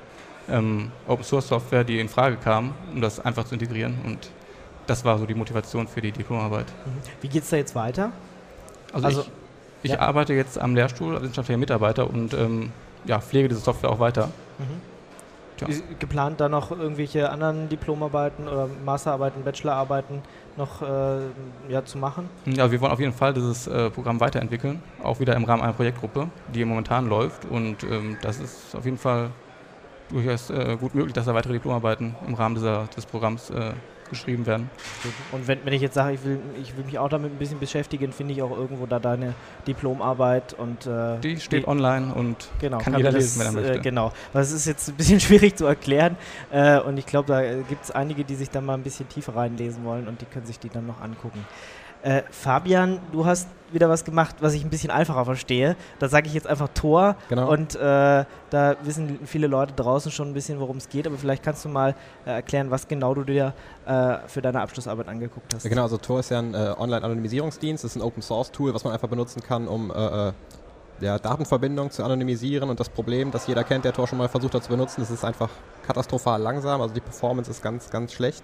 ähm, 0.50 0.92
Open 1.06 1.25
Source 1.25 1.50
Software, 1.50 1.83
die 1.83 2.00
in 2.00 2.07
Frage 2.07 2.38
kam, 2.38 2.74
um 2.94 3.01
das 3.01 3.19
einfach 3.19 3.44
zu 3.44 3.56
integrieren. 3.56 3.98
Und 4.06 4.30
das 4.88 5.06
war 5.06 5.18
so 5.18 5.25
die 5.25 5.36
Motivation 5.36 5.88
für 5.88 6.01
die 6.01 6.12
Diplomarbeit. 6.12 6.66
Wie 7.22 7.28
geht 7.28 7.44
es 7.44 7.50
da 7.50 7.57
jetzt 7.57 7.75
weiter? 7.75 8.12
Also, 8.94 9.07
also 9.07 9.22
ich, 9.22 9.30
ich 9.83 9.92
ja. 9.92 10.00
arbeite 10.00 10.33
jetzt 10.33 10.60
am 10.60 10.75
Lehrstuhl 10.75 11.13
als 11.13 11.24
wissenschaftlicher 11.24 11.60
Mitarbeiter 11.60 12.10
und 12.10 12.33
ähm, 12.33 12.72
ja, 13.06 13.19
pflege 13.19 13.50
diese 13.50 13.62
Software 13.62 13.89
auch 13.89 14.00
weiter. 14.00 14.30
Mhm. 14.60 14.92
Geplant 16.00 16.39
da 16.42 16.50
noch 16.50 16.72
irgendwelche 16.72 17.30
anderen 17.30 17.69
Diplomarbeiten 17.69 18.48
oder 18.48 18.68
Masterarbeiten, 18.83 19.44
Bachelorarbeiten 19.44 20.24
noch 20.57 20.81
äh, 20.81 21.19
ja, 21.69 21.86
zu 21.86 21.98
machen? 21.98 22.30
Ja, 22.45 22.72
wir 22.72 22.81
wollen 22.81 22.92
auf 22.92 23.00
jeden 23.00 23.13
Fall 23.13 23.34
dieses 23.34 23.68
äh, 23.68 23.89
Programm 23.92 24.19
weiterentwickeln, 24.19 24.81
auch 25.04 25.19
wieder 25.19 25.36
im 25.36 25.44
Rahmen 25.44 25.62
einer 25.62 25.74
Projektgruppe, 25.74 26.30
die 26.54 26.66
momentan 26.66 27.07
läuft. 27.07 27.45
Und 27.45 27.84
ähm, 27.84 28.18
das 28.22 28.39
ist 28.39 28.75
auf 28.75 28.86
jeden 28.86 28.98
Fall 28.98 29.30
durchaus 30.10 30.50
äh, 30.50 30.77
gut 30.80 30.95
möglich, 30.95 31.13
dass 31.13 31.25
da 31.25 31.34
weitere 31.34 31.54
Diplomarbeiten 31.54 32.16
im 32.27 32.34
Rahmen 32.34 32.56
dieser, 32.56 32.88
des 32.95 33.06
Programms 33.06 33.50
äh, 33.51 33.72
geschrieben 34.12 34.46
werden. 34.46 34.69
Und 35.31 35.48
wenn, 35.48 35.66
wenn 35.66 35.74
ich 35.74 35.81
jetzt 35.81 35.96
sage, 35.96 36.13
ich 36.13 36.24
will, 36.24 36.40
ich 36.62 36.78
will 36.78 36.86
mich 36.86 37.00
auch 37.00 37.10
damit 37.10 37.31
ein 37.31 37.38
bisschen 37.38 37.60
beschäftigen, 37.60 38.13
finde 38.13 38.34
ich 38.34 38.44
auch 38.44 38.56
irgendwo 38.56 38.86
da 38.86 39.00
deine 39.00 39.34
Diplomarbeit 39.66 40.54
und 40.54 40.86
äh, 40.86 41.19
die 41.19 41.40
steht 41.40 41.63
die, 41.63 41.68
online 41.68 42.13
und 42.13 42.50
genau, 42.60 42.78
kann, 42.78 42.94
kann 42.94 42.98
jeder 42.98 43.12
das, 43.12 43.24
lesen, 43.24 43.40
wenn 43.40 43.48
er 43.48 43.52
möchte. 43.54 43.74
Äh, 43.74 43.80
genau, 43.80 44.12
das 44.34 44.52
ist 44.52 44.68
jetzt 44.68 44.90
ein 44.90 44.96
bisschen 44.96 45.19
schwierig 45.22 45.56
zu 45.56 45.66
erklären 45.66 46.16
äh, 46.52 46.80
und 46.80 46.98
ich 46.98 47.06
glaube, 47.06 47.28
da 47.28 47.42
gibt 47.63 47.84
es 47.84 47.92
einige, 47.92 48.24
die 48.24 48.36
sich 48.36 48.50
da 48.50 48.62
mal 48.62 48.75
ein 48.75 48.84
bisschen 48.84 49.10
tiefer 49.10 49.36
reinlesen 49.36 49.84
wollen 49.84 50.08
und 50.08 50.22
die 50.22 50.25
können 50.25 50.46
sich 50.46 50.60
die 50.60 50.69
dann 50.69 50.86
noch 50.86 51.02
angucken. 51.02 51.46
Äh, 52.03 52.24
Fabian, 52.31 53.00
du 53.12 53.25
hast 53.25 53.48
wieder 53.71 53.89
was 53.89 54.03
gemacht, 54.03 54.36
was 54.39 54.53
ich 54.53 54.63
ein 54.63 54.69
bisschen 54.69 54.92
einfacher 54.92 55.25
verstehe. 55.25 55.75
Da 56.00 56.09
sage 56.09 56.27
ich 56.27 56.33
jetzt 56.33 56.48
einfach 56.48 56.68
Tor. 56.74 57.15
Genau. 57.30 57.51
Und 57.51 57.75
äh, 57.75 58.25
da 58.50 58.75
wissen 58.83 59.19
viele 59.25 59.48
Leute 59.48 59.74
draußen 59.74 60.12
schon 60.12 60.30
ein 60.30 60.33
bisschen, 60.33 60.59
worum 60.59 60.77
es 60.77 60.89
geht. 60.89 61.07
Aber 61.07 61.18
vielleicht 61.18 61.44
kannst 61.44 61.63
du 61.65 61.69
mal 61.69 61.95
äh, 62.25 62.31
erklären, 62.31 62.71
was 62.71 62.88
genau 62.88 63.13
du 63.13 63.24
dir 63.24 63.53
äh, 63.86 64.18
für 64.27 64.42
deine 64.42 64.62
Abschlussarbeit 64.62 65.07
angeguckt 65.07 65.53
hast. 65.53 65.63
Ja, 65.63 65.69
genau, 65.69 65.83
also 65.83 65.98
Tor 65.98 66.19
ist 66.19 66.31
ja 66.31 66.39
ein 66.39 66.53
äh, 66.53 66.74
Online-Anonymisierungsdienst. 66.77 67.83
Das 67.83 67.92
ist 67.92 68.01
ein 68.01 68.06
Open-Source-Tool, 68.06 68.74
was 68.74 68.83
man 68.83 68.94
einfach 68.94 69.09
benutzen 69.09 69.42
kann, 69.42 69.68
um 69.68 69.92
äh, 69.92 70.33
der 71.01 71.19
Datenverbindung 71.19 71.92
zu 71.92 72.03
anonymisieren. 72.03 72.69
Und 72.69 72.80
das 72.80 72.89
Problem, 72.89 73.31
das 73.31 73.48
jeder 73.48 73.63
kennt, 73.63 73.86
der 73.86 73.94
Tor 73.94 74.07
schon 74.07 74.18
mal 74.18 74.27
versucht 74.27 74.53
hat 74.53 74.63
zu 74.63 74.69
benutzen, 74.69 75.01
das 75.01 75.12
ist 75.12 75.24
einfach 75.24 75.50
katastrophal 75.86 76.42
langsam. 76.42 76.81
Also 76.81 76.94
die 76.94 77.01
Performance 77.01 77.50
ist 77.50 77.63
ganz, 77.63 77.89
ganz 77.89 78.13
schlecht. 78.13 78.44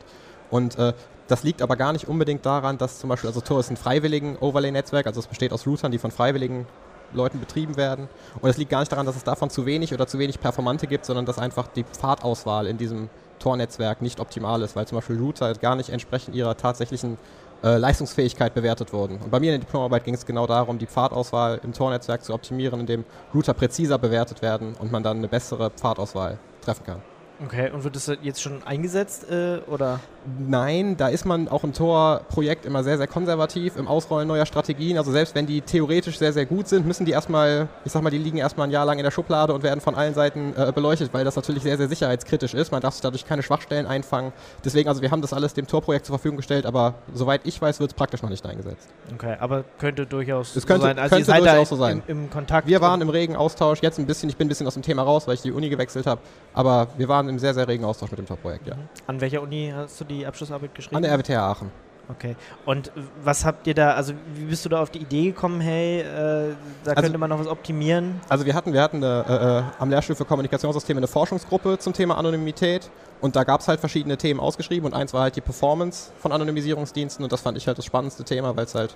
Und 0.49 0.77
äh, 0.77 0.93
das 1.27 1.43
liegt 1.43 1.61
aber 1.61 1.75
gar 1.75 1.91
nicht 1.93 2.07
unbedingt 2.07 2.45
daran, 2.45 2.77
dass 2.77 2.99
zum 2.99 3.09
Beispiel, 3.09 3.27
also 3.27 3.41
Tor 3.41 3.59
ist 3.59 3.69
ein 3.69 3.77
freiwilligen 3.77 4.37
Overlay-Netzwerk, 4.37 5.07
also 5.07 5.19
es 5.19 5.27
besteht 5.27 5.51
aus 5.51 5.67
Routern, 5.67 5.91
die 5.91 5.97
von 5.97 6.11
freiwilligen 6.11 6.65
Leuten 7.13 7.39
betrieben 7.39 7.77
werden. 7.77 8.07
Und 8.41 8.49
es 8.49 8.57
liegt 8.57 8.71
gar 8.71 8.79
nicht 8.79 8.91
daran, 8.91 9.05
dass 9.05 9.15
es 9.15 9.23
davon 9.23 9.49
zu 9.49 9.65
wenig 9.65 9.93
oder 9.93 10.07
zu 10.07 10.19
wenig 10.19 10.39
Performante 10.39 10.87
gibt, 10.87 11.05
sondern 11.05 11.25
dass 11.25 11.37
einfach 11.37 11.67
die 11.67 11.83
Pfadauswahl 11.83 12.67
in 12.67 12.77
diesem 12.77 13.09
Tor-Netzwerk 13.39 14.01
nicht 14.01 14.19
optimal 14.19 14.61
ist, 14.61 14.75
weil 14.75 14.87
zum 14.87 14.97
Beispiel 14.97 15.17
Router 15.17 15.53
gar 15.53 15.75
nicht 15.75 15.89
entsprechend 15.89 16.35
ihrer 16.35 16.57
tatsächlichen 16.57 17.17
äh, 17.63 17.77
Leistungsfähigkeit 17.77 18.53
bewertet 18.53 18.93
wurden. 18.93 19.17
Und 19.17 19.31
bei 19.31 19.39
mir 19.39 19.53
in 19.53 19.59
der 19.59 19.67
Diplomarbeit 19.67 20.03
ging 20.03 20.13
es 20.13 20.25
genau 20.25 20.47
darum, 20.47 20.77
die 20.79 20.87
Pfadauswahl 20.87 21.59
im 21.63 21.73
Tor-Netzwerk 21.73 22.23
zu 22.23 22.33
optimieren, 22.33 22.79
indem 22.79 23.05
Router 23.33 23.53
präziser 23.53 23.97
bewertet 23.97 24.41
werden 24.41 24.75
und 24.79 24.91
man 24.91 25.03
dann 25.03 25.17
eine 25.17 25.27
bessere 25.27 25.69
Pfadauswahl 25.71 26.39
treffen 26.61 26.85
kann. 26.85 27.01
Okay, 27.45 27.69
und 27.71 27.83
wird 27.83 27.95
das 27.95 28.11
jetzt 28.21 28.41
schon 28.41 28.63
eingesetzt 28.63 29.29
äh, 29.29 29.59
oder? 29.67 29.99
Nein, 30.39 30.97
da 30.97 31.07
ist 31.07 31.25
man 31.25 31.47
auch 31.47 31.63
im 31.63 31.71
Tor-Projekt 31.71 32.65
immer 32.65 32.83
sehr, 32.83 32.97
sehr 32.97 33.07
konservativ 33.07 33.77
im 33.77 33.87
Ausrollen 33.87 34.27
neuer 34.27 34.45
Strategien. 34.45 34.97
Also 34.97 35.11
selbst 35.11 35.35
wenn 35.35 35.45
die 35.45 35.61
theoretisch 35.61 36.17
sehr, 36.17 36.33
sehr 36.33 36.45
gut 36.45 36.67
sind, 36.67 36.85
müssen 36.85 37.05
die 37.05 37.11
erstmal, 37.11 37.69
ich 37.85 37.91
sag 37.91 38.01
mal, 38.01 38.09
die 38.09 38.17
liegen 38.17 38.37
erstmal 38.37 38.67
ein 38.67 38.71
Jahr 38.71 38.85
lang 38.85 38.97
in 38.97 39.03
der 39.03 39.11
Schublade 39.11 39.53
und 39.53 39.63
werden 39.63 39.79
von 39.79 39.95
allen 39.95 40.13
Seiten 40.13 40.53
äh, 40.57 40.71
beleuchtet, 40.73 41.13
weil 41.13 41.23
das 41.23 41.35
natürlich 41.35 41.63
sehr, 41.63 41.77
sehr 41.77 41.87
sicherheitskritisch 41.87 42.53
ist. 42.53 42.71
Man 42.71 42.81
darf 42.81 42.95
sich 42.95 43.01
dadurch 43.01 43.25
keine 43.25 43.43
Schwachstellen 43.43 43.85
einfangen. 43.85 44.33
Deswegen, 44.65 44.89
also 44.89 45.01
wir 45.01 45.11
haben 45.11 45.21
das 45.21 45.31
alles 45.31 45.53
dem 45.53 45.67
Tor-Projekt 45.67 46.07
zur 46.07 46.17
Verfügung 46.17 46.37
gestellt, 46.37 46.65
aber 46.65 46.95
soweit 47.13 47.41
ich 47.45 47.61
weiß, 47.61 47.79
wird 47.79 47.91
es 47.91 47.95
praktisch 47.95 48.21
noch 48.21 48.29
nicht 48.29 48.45
eingesetzt. 48.45 48.89
Okay, 49.13 49.37
aber 49.39 49.63
könnte 49.77 50.05
durchaus 50.05 50.55
es 50.55 50.65
könnte, 50.65 50.81
so 50.81 50.87
sein. 50.87 50.99
Also 50.99 51.15
könnte 51.15 51.31
ihr 51.31 51.37
durchaus 51.37 51.69
so 51.69 51.75
sein. 51.75 52.01
Im, 52.07 52.23
Im, 52.23 52.29
Kontakt. 52.29 52.67
Wir 52.67 52.81
waren 52.81 52.99
im 53.01 53.09
regen 53.09 53.35
Austausch, 53.35 53.81
jetzt 53.81 53.99
ein 53.99 54.07
bisschen, 54.07 54.29
ich 54.29 54.35
bin 54.35 54.47
ein 54.47 54.49
bisschen 54.49 54.67
aus 54.67 54.73
dem 54.73 54.83
Thema 54.83 55.03
raus, 55.03 55.27
weil 55.27 55.35
ich 55.35 55.41
die 55.41 55.51
Uni 55.51 55.69
gewechselt 55.69 56.05
habe, 56.05 56.19
aber 56.53 56.87
wir 56.97 57.07
waren 57.07 57.26
im 57.29 57.39
sehr, 57.39 57.53
sehr 57.53 57.67
regen 57.67 57.85
Austausch 57.85 58.11
mit 58.11 58.19
dem 58.19 58.25
Top-Projekt, 58.25 58.67
ja. 58.67 58.75
Mhm. 58.75 58.89
An 59.07 59.21
welcher 59.21 59.41
Uni 59.41 59.73
hast 59.75 59.99
du 59.99 60.05
die 60.05 60.25
Abschlussarbeit 60.25 60.73
geschrieben? 60.73 60.97
An 60.97 61.03
der 61.03 61.11
RWTH 61.13 61.37
Aachen. 61.37 61.71
Okay. 62.09 62.35
Und 62.65 62.91
was 63.21 63.43
habt 63.43 63.67
ihr 63.67 63.73
da, 63.73 63.91
also 63.91 64.13
wie 64.33 64.45
bist 64.45 64.63
du 64.63 64.69
da 64.69 64.81
auf 64.81 64.89
die 64.89 64.99
Idee 64.99 65.25
gekommen, 65.25 65.59
hey, 65.59 65.99
äh, 65.99 66.55
da 66.83 66.91
also, 66.91 67.01
könnte 67.01 67.17
man 67.17 67.29
noch 67.29 67.39
was 67.39 67.47
optimieren? 67.47 68.21
Also 68.29 68.45
wir 68.45 68.53
hatten, 68.53 68.71
wir 68.71 68.81
hatten 68.81 69.03
eine, 69.03 69.25
äh, 69.27 69.59
äh, 69.59 69.63
am 69.79 69.89
Lehrstuhl 69.89 70.15
für 70.15 70.25
Kommunikationssysteme 70.25 70.99
eine 70.99 71.07
Forschungsgruppe 71.07 71.77
zum 71.79 71.93
Thema 71.93 72.17
Anonymität 72.17 72.89
und 73.19 73.35
da 73.35 73.43
gab 73.43 73.59
es 73.61 73.67
halt 73.67 73.79
verschiedene 73.79 74.17
Themen 74.17 74.39
ausgeschrieben 74.39 74.85
und 74.85 74.93
eins 74.93 75.13
war 75.13 75.23
halt 75.23 75.35
die 75.35 75.41
Performance 75.41 76.11
von 76.19 76.31
Anonymisierungsdiensten 76.31 77.23
und 77.23 77.31
das 77.31 77.41
fand 77.41 77.57
ich 77.57 77.67
halt 77.67 77.77
das 77.77 77.85
spannendste 77.85 78.23
Thema, 78.23 78.55
weil 78.55 78.65
es 78.65 78.75
halt 78.75 78.95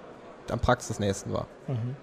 am 0.49 0.59
praxisnächsten 0.59 1.33
war. 1.33 1.47
Mhm. 1.67 1.95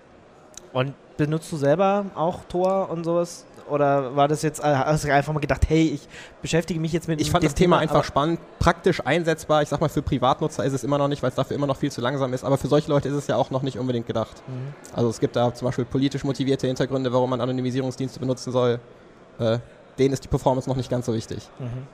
Und 0.72 0.94
benutzt 1.16 1.50
du 1.52 1.56
selber 1.56 2.06
auch 2.14 2.44
Tor 2.44 2.90
und 2.90 3.04
sowas? 3.04 3.44
Oder 3.68 4.16
war 4.16 4.28
das 4.28 4.40
jetzt, 4.42 4.60
äh, 4.60 4.62
hast 4.64 5.04
du 5.04 5.12
einfach 5.12 5.32
mal 5.32 5.40
gedacht, 5.40 5.68
hey, 5.68 5.88
ich 5.94 6.08
beschäftige 6.40 6.80
mich 6.80 6.92
jetzt 6.92 7.06
mit 7.06 7.20
Ich 7.20 7.30
fand 7.30 7.44
das 7.44 7.54
Thema 7.54 7.78
einfach 7.78 7.96
aber- 7.96 8.04
spannend, 8.04 8.40
praktisch 8.58 9.04
einsetzbar. 9.04 9.60
Ich 9.62 9.68
sag 9.68 9.80
mal, 9.80 9.88
für 9.90 10.00
Privatnutzer 10.00 10.64
ist 10.64 10.72
es 10.72 10.84
immer 10.84 10.96
noch 10.96 11.08
nicht, 11.08 11.22
weil 11.22 11.28
es 11.30 11.36
dafür 11.36 11.54
immer 11.54 11.66
noch 11.66 11.76
viel 11.76 11.92
zu 11.92 12.00
langsam 12.00 12.32
ist. 12.32 12.44
Aber 12.44 12.56
für 12.56 12.68
solche 12.68 12.88
Leute 12.88 13.08
ist 13.08 13.14
es 13.14 13.26
ja 13.26 13.36
auch 13.36 13.50
noch 13.50 13.62
nicht 13.62 13.78
unbedingt 13.78 14.06
gedacht. 14.06 14.42
Mhm. 14.46 14.74
Also 14.94 15.10
es 15.10 15.20
gibt 15.20 15.36
da 15.36 15.52
zum 15.52 15.66
Beispiel 15.66 15.84
politisch 15.84 16.24
motivierte 16.24 16.66
Hintergründe, 16.66 17.12
warum 17.12 17.28
man 17.28 17.40
Anonymisierungsdienste 17.42 18.18
benutzen 18.20 18.52
soll. 18.52 18.80
Äh, 19.38 19.58
denen 19.98 20.14
ist 20.14 20.24
die 20.24 20.28
Performance 20.28 20.68
noch 20.68 20.76
nicht 20.76 20.88
ganz 20.90 21.04
so 21.06 21.12
wichtig. 21.12 21.46
Mhm. 21.58 21.86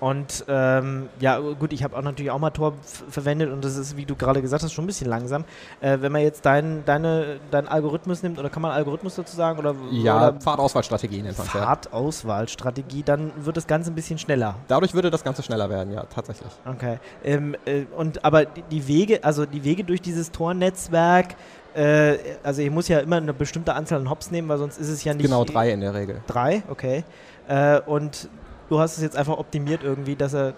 Und 0.00 0.44
ähm, 0.48 1.08
ja, 1.18 1.38
gut, 1.38 1.72
ich 1.72 1.82
habe 1.82 1.96
auch 1.96 2.02
natürlich 2.02 2.30
auch 2.30 2.38
mal 2.38 2.50
Tor 2.50 2.74
verwendet 3.10 3.50
und 3.50 3.64
das 3.64 3.76
ist, 3.76 3.96
wie 3.96 4.04
du 4.04 4.14
gerade 4.14 4.40
gesagt 4.40 4.62
hast, 4.62 4.72
schon 4.72 4.84
ein 4.84 4.86
bisschen 4.86 5.08
langsam. 5.08 5.44
Äh, 5.80 5.98
wenn 6.00 6.12
man 6.12 6.22
jetzt 6.22 6.46
deinen 6.46 6.84
deine, 6.84 7.40
deinen 7.50 7.66
Algorithmus 7.66 8.22
nimmt, 8.22 8.38
oder 8.38 8.48
kann 8.48 8.62
man 8.62 8.70
Algorithmus 8.70 9.16
dazu 9.16 9.34
sagen? 9.34 9.58
Oder, 9.58 9.74
Ja, 9.90 10.16
oder 10.16 10.32
Pfadauswahlstrategie 10.34 11.22
nennt 11.22 11.36
man 11.36 11.46
es. 11.46 11.52
Pfadauswahlstrategie, 11.52 13.02
dann 13.02 13.32
wird 13.36 13.56
das 13.56 13.66
Ganze 13.66 13.90
ein 13.90 13.94
bisschen 13.96 14.18
schneller. 14.18 14.54
Dadurch 14.68 14.94
würde 14.94 15.10
das 15.10 15.24
Ganze 15.24 15.42
schneller 15.42 15.68
werden, 15.68 15.92
ja, 15.92 16.04
tatsächlich. 16.04 16.52
Okay. 16.64 16.98
Ähm, 17.24 17.56
äh, 17.64 17.84
und 17.96 18.24
aber 18.24 18.44
die, 18.44 18.62
die 18.62 18.86
Wege, 18.86 19.24
also 19.24 19.46
die 19.46 19.64
Wege 19.64 19.82
durch 19.82 20.00
dieses 20.00 20.30
Tornetzwerk, 20.30 21.34
äh, 21.74 22.18
also 22.44 22.62
ich 22.62 22.70
muss 22.70 22.86
ja 22.86 23.00
immer 23.00 23.16
eine 23.16 23.34
bestimmte 23.34 23.74
Anzahl 23.74 24.00
an 24.00 24.08
Hops 24.10 24.30
nehmen, 24.30 24.48
weil 24.48 24.58
sonst 24.58 24.78
ist 24.78 24.88
es 24.88 25.02
ja 25.02 25.12
nicht. 25.12 25.24
Genau 25.24 25.44
drei 25.44 25.72
in 25.72 25.80
der 25.80 25.94
Regel. 25.94 26.20
Drei, 26.28 26.62
okay. 26.68 27.04
Äh, 27.48 27.80
und 27.80 28.28
du 28.68 28.78
hast 28.78 28.96
es 28.96 29.02
jetzt 29.02 29.16
einfach 29.16 29.38
optimiert 29.38 29.82
irgendwie, 29.82 30.16
dass 30.16 30.34
er. 30.34 30.54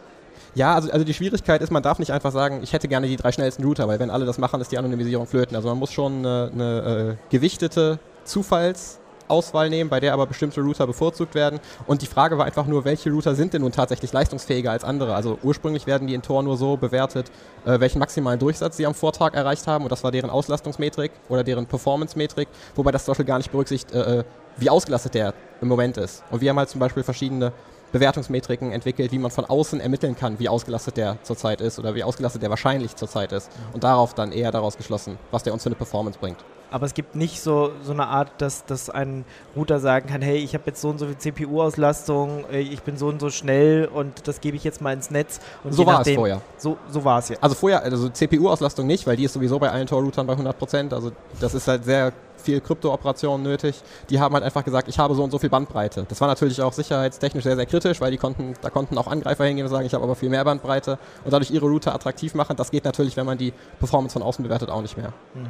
Ja, 0.54 0.74
also, 0.74 0.90
also 0.90 1.04
die 1.04 1.14
Schwierigkeit 1.14 1.62
ist, 1.62 1.70
man 1.70 1.82
darf 1.82 1.98
nicht 1.98 2.12
einfach 2.12 2.32
sagen, 2.32 2.60
ich 2.62 2.72
hätte 2.72 2.88
gerne 2.88 3.06
die 3.06 3.16
drei 3.16 3.30
schnellsten 3.30 3.62
Router, 3.62 3.86
weil 3.86 4.00
wenn 4.00 4.10
alle 4.10 4.24
das 4.24 4.38
machen, 4.38 4.60
ist 4.60 4.72
die 4.72 4.78
Anonymisierung 4.78 5.26
flöten. 5.26 5.54
Also 5.54 5.68
man 5.68 5.78
muss 5.78 5.92
schon 5.92 6.18
eine, 6.26 6.50
eine 6.52 7.16
äh, 7.18 7.30
gewichtete 7.30 8.00
Zufallsauswahl 8.24 9.70
nehmen, 9.70 9.90
bei 9.90 10.00
der 10.00 10.12
aber 10.12 10.26
bestimmte 10.26 10.60
Router 10.60 10.88
bevorzugt 10.88 11.36
werden. 11.36 11.60
Und 11.86 12.02
die 12.02 12.06
Frage 12.06 12.36
war 12.36 12.46
einfach 12.46 12.66
nur, 12.66 12.84
welche 12.84 13.10
Router 13.10 13.36
sind 13.36 13.52
denn 13.52 13.62
nun 13.62 13.70
tatsächlich 13.70 14.12
leistungsfähiger 14.12 14.72
als 14.72 14.82
andere? 14.82 15.14
Also 15.14 15.38
ursprünglich 15.42 15.86
werden 15.86 16.08
die 16.08 16.14
in 16.14 16.22
Tor 16.22 16.42
nur 16.42 16.56
so 16.56 16.76
bewertet, 16.76 17.30
äh, 17.64 17.78
welchen 17.78 18.00
maximalen 18.00 18.40
Durchsatz 18.40 18.76
sie 18.76 18.86
am 18.86 18.94
Vortag 18.94 19.34
erreicht 19.34 19.68
haben. 19.68 19.84
Und 19.84 19.92
das 19.92 20.02
war 20.02 20.10
deren 20.10 20.30
Auslastungsmetrik 20.30 21.12
oder 21.28 21.44
deren 21.44 21.66
Performance-Metrik, 21.66 22.48
wobei 22.74 22.90
das 22.90 23.04
zum 23.04 23.12
Beispiel 23.12 23.26
gar 23.26 23.38
nicht 23.38 23.52
berücksichtigt, 23.52 23.94
äh, 23.94 24.20
äh, 24.20 24.24
wie 24.56 24.68
ausgelastet 24.68 25.14
der 25.14 25.34
im 25.60 25.68
Moment 25.68 25.96
ist. 25.96 26.24
Und 26.30 26.40
wir 26.40 26.50
haben 26.50 26.58
halt 26.58 26.68
zum 26.68 26.80
Beispiel 26.80 27.02
verschiedene 27.02 27.52
Bewertungsmetriken 27.92 28.72
entwickelt, 28.72 29.12
wie 29.12 29.18
man 29.18 29.30
von 29.30 29.44
außen 29.44 29.80
ermitteln 29.80 30.16
kann, 30.16 30.38
wie 30.38 30.48
ausgelastet 30.48 30.96
der 30.96 31.18
zurzeit 31.22 31.60
ist 31.60 31.78
oder 31.78 31.94
wie 31.94 32.04
ausgelastet 32.04 32.42
der 32.42 32.50
wahrscheinlich 32.50 32.96
zurzeit 32.96 33.32
ist. 33.32 33.50
Und 33.72 33.84
darauf 33.84 34.14
dann 34.14 34.32
eher 34.32 34.52
daraus 34.52 34.76
geschlossen, 34.76 35.18
was 35.30 35.42
der 35.42 35.52
uns 35.52 35.62
für 35.62 35.68
eine 35.68 35.76
Performance 35.76 36.18
bringt. 36.18 36.38
Aber 36.70 36.86
es 36.86 36.94
gibt 36.94 37.16
nicht 37.16 37.40
so, 37.40 37.72
so 37.82 37.92
eine 37.92 38.06
Art, 38.06 38.30
dass, 38.38 38.64
dass 38.64 38.90
ein 38.90 39.24
Router 39.56 39.80
sagen 39.80 40.08
kann, 40.08 40.22
hey, 40.22 40.36
ich 40.36 40.54
habe 40.54 40.64
jetzt 40.66 40.80
so 40.80 40.88
und 40.88 40.98
so 40.98 41.06
viel 41.06 41.18
CPU-Auslastung, 41.18 42.44
äh, 42.50 42.60
ich 42.60 42.82
bin 42.82 42.96
so 42.96 43.08
und 43.08 43.20
so 43.20 43.30
schnell 43.30 43.86
und 43.86 44.28
das 44.28 44.40
gebe 44.40 44.56
ich 44.56 44.62
jetzt 44.62 44.80
mal 44.80 44.92
ins 44.92 45.10
Netz. 45.10 45.40
Und 45.64 45.72
so 45.72 45.84
war 45.84 46.06
es 46.06 46.14
vorher. 46.14 46.40
So, 46.58 46.76
so 46.88 47.04
war 47.04 47.18
es 47.18 47.30
ja. 47.30 47.36
Also 47.40 47.56
vorher, 47.56 47.82
also 47.82 48.08
CPU-Auslastung 48.08 48.86
nicht, 48.86 49.06
weil 49.06 49.16
die 49.16 49.24
ist 49.24 49.32
sowieso 49.32 49.58
bei 49.58 49.70
allen 49.70 49.88
Tor-Routern 49.88 50.26
bei 50.26 50.34
100%. 50.34 50.94
Also 50.94 51.10
das 51.40 51.54
ist 51.54 51.66
halt 51.66 51.84
sehr 51.84 52.12
viel 52.40 52.60
Krypto-Operationen 52.60 53.42
nötig. 53.42 53.82
Die 54.08 54.20
haben 54.20 54.34
halt 54.34 54.44
einfach 54.44 54.64
gesagt, 54.64 54.88
ich 54.88 54.98
habe 54.98 55.14
so 55.14 55.22
und 55.22 55.30
so 55.30 55.38
viel 55.38 55.50
Bandbreite. 55.50 56.04
Das 56.08 56.20
war 56.20 56.28
natürlich 56.28 56.60
auch 56.62 56.72
sicherheitstechnisch 56.72 57.44
sehr, 57.44 57.56
sehr 57.56 57.66
kritisch, 57.66 58.00
weil 58.00 58.10
die 58.10 58.18
konnten, 58.18 58.54
da 58.60 58.70
konnten 58.70 58.98
auch 58.98 59.06
Angreifer 59.06 59.44
hingehen 59.44 59.66
und 59.66 59.70
sagen, 59.70 59.86
ich 59.86 59.94
habe 59.94 60.04
aber 60.04 60.14
viel 60.14 60.30
mehr 60.30 60.44
Bandbreite 60.44 60.98
und 61.24 61.32
dadurch 61.32 61.50
ihre 61.50 61.66
Router 61.66 61.94
attraktiv 61.94 62.34
machen. 62.34 62.56
Das 62.56 62.70
geht 62.70 62.84
natürlich, 62.84 63.16
wenn 63.16 63.26
man 63.26 63.38
die 63.38 63.52
Performance 63.78 64.12
von 64.12 64.22
außen 64.22 64.42
bewertet, 64.42 64.70
auch 64.70 64.82
nicht 64.82 64.96
mehr. 64.96 65.12
Mhm. 65.34 65.46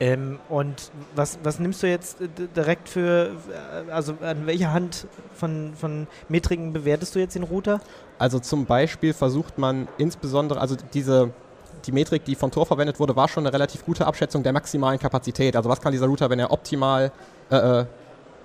Ähm, 0.00 0.40
und 0.48 0.90
was, 1.14 1.38
was 1.44 1.60
nimmst 1.60 1.82
du 1.82 1.88
jetzt 1.88 2.20
äh, 2.20 2.28
direkt 2.56 2.88
für, 2.88 3.30
äh, 3.86 3.90
also 3.90 4.14
an 4.22 4.46
welcher 4.46 4.72
Hand 4.72 5.06
von, 5.32 5.72
von 5.74 6.08
Metriken 6.28 6.72
bewertest 6.72 7.14
du 7.14 7.20
jetzt 7.20 7.36
den 7.36 7.44
Router? 7.44 7.80
Also 8.18 8.40
zum 8.40 8.66
Beispiel 8.66 9.12
versucht 9.12 9.56
man 9.56 9.86
insbesondere, 9.96 10.60
also 10.60 10.76
diese, 10.92 11.30
die 11.86 11.92
Metrik, 11.92 12.24
die 12.24 12.34
von 12.34 12.50
Tor 12.50 12.66
verwendet 12.66 12.98
wurde, 13.00 13.16
war 13.16 13.28
schon 13.28 13.46
eine 13.46 13.52
relativ 13.52 13.84
gute 13.84 14.06
Abschätzung 14.06 14.42
der 14.42 14.52
maximalen 14.52 14.98
Kapazität. 14.98 15.56
Also 15.56 15.68
was 15.68 15.80
kann 15.80 15.92
dieser 15.92 16.06
Router, 16.06 16.30
wenn 16.30 16.38
er 16.38 16.50
optimal 16.50 17.12
äh, 17.50 17.56
äh, 17.56 17.86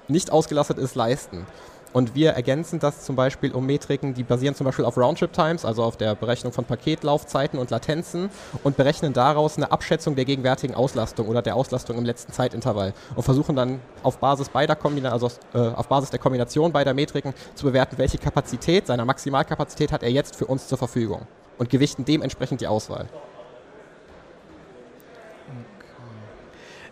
nicht 0.08 0.31
ausgelastet 0.31 0.77
ist, 0.77 0.96
leisten. 0.96 1.46
Und 1.91 2.13
wir 2.13 2.31
ergänzen 2.31 2.79
das 2.79 3.03
zum 3.03 3.15
Beispiel 3.15 3.51
um 3.51 3.65
Metriken, 3.65 4.13
die 4.13 4.24
basieren 4.24 4.53
zum 4.53 4.65
Beispiel 4.65 4.86
auf 4.86 4.96
Roundtrip-Times, 4.96 5.65
also 5.65 5.84
auf 5.84 5.98
der 5.98 6.13
Berechnung 6.13 6.53
von 6.53 6.63
Paketlaufzeiten 6.65 7.58
und 7.58 7.72
Latenzen 7.72 8.29
und 8.63 8.77
berechnen 8.77 9.12
daraus 9.12 9.58
eine 9.58 9.72
Abschätzung 9.72 10.15
der 10.15 10.25
gegenwärtigen 10.25 10.75
Auslastung 10.75 11.27
oder 11.27 11.41
der 11.41 11.55
Auslastung 11.55 11.98
im 11.98 12.05
letzten 12.05 12.31
Zeitintervall 12.31 12.93
und 13.15 13.24
versuchen 13.24 13.55
dann 13.55 13.79
auf 14.03 14.19
Basis 14.19 14.50
beider 14.50 14.75
Kombina 14.75 15.12
also 15.12 15.31
äh, 15.55 15.58
auf 15.58 15.88
Basis 15.88 16.12
der 16.12 16.19
Kombination 16.19 16.72
beider 16.72 16.93
Metriken 16.93 17.34
zu 17.55 17.65
bewerten, 17.65 17.98
welche 17.98 18.19
Kapazität, 18.19 18.86
seiner 18.86 19.05
Maximalkapazität 19.05 19.91
hat 19.91 20.03
er 20.03 20.12
jetzt 20.12 20.36
für 20.36 20.46
uns 20.46 20.67
zur 20.67 20.77
Verfügung 20.77 21.25
und 21.58 21.72
gewichten 21.72 22.05
dementsprechend 22.05 22.62
die 22.62 22.67
Auswahl. 22.67 23.08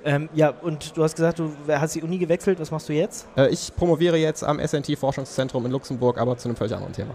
Ähm, 0.07 0.29
ja, 0.33 0.53
und 0.61 0.95
du 0.95 1.03
hast 1.03 1.17
gesagt, 1.17 1.37
du 1.39 1.51
hast 1.67 1.95
die 1.95 2.01
Uni 2.01 2.17
gewechselt, 2.17 2.61
was 2.61 2.71
machst 2.71 2.87
du 2.87 2.93
jetzt? 2.93 3.27
Äh, 3.35 3.49
ich 3.49 3.75
promoviere 3.75 4.15
jetzt 4.15 4.41
am 4.41 4.57
SNT-Forschungszentrum 4.57 5.65
in 5.65 5.71
Luxemburg, 5.73 6.17
aber 6.17 6.37
zu 6.37 6.47
einem 6.47 6.55
völlig 6.55 6.73
anderen 6.73 6.93
Thema. 6.93 7.13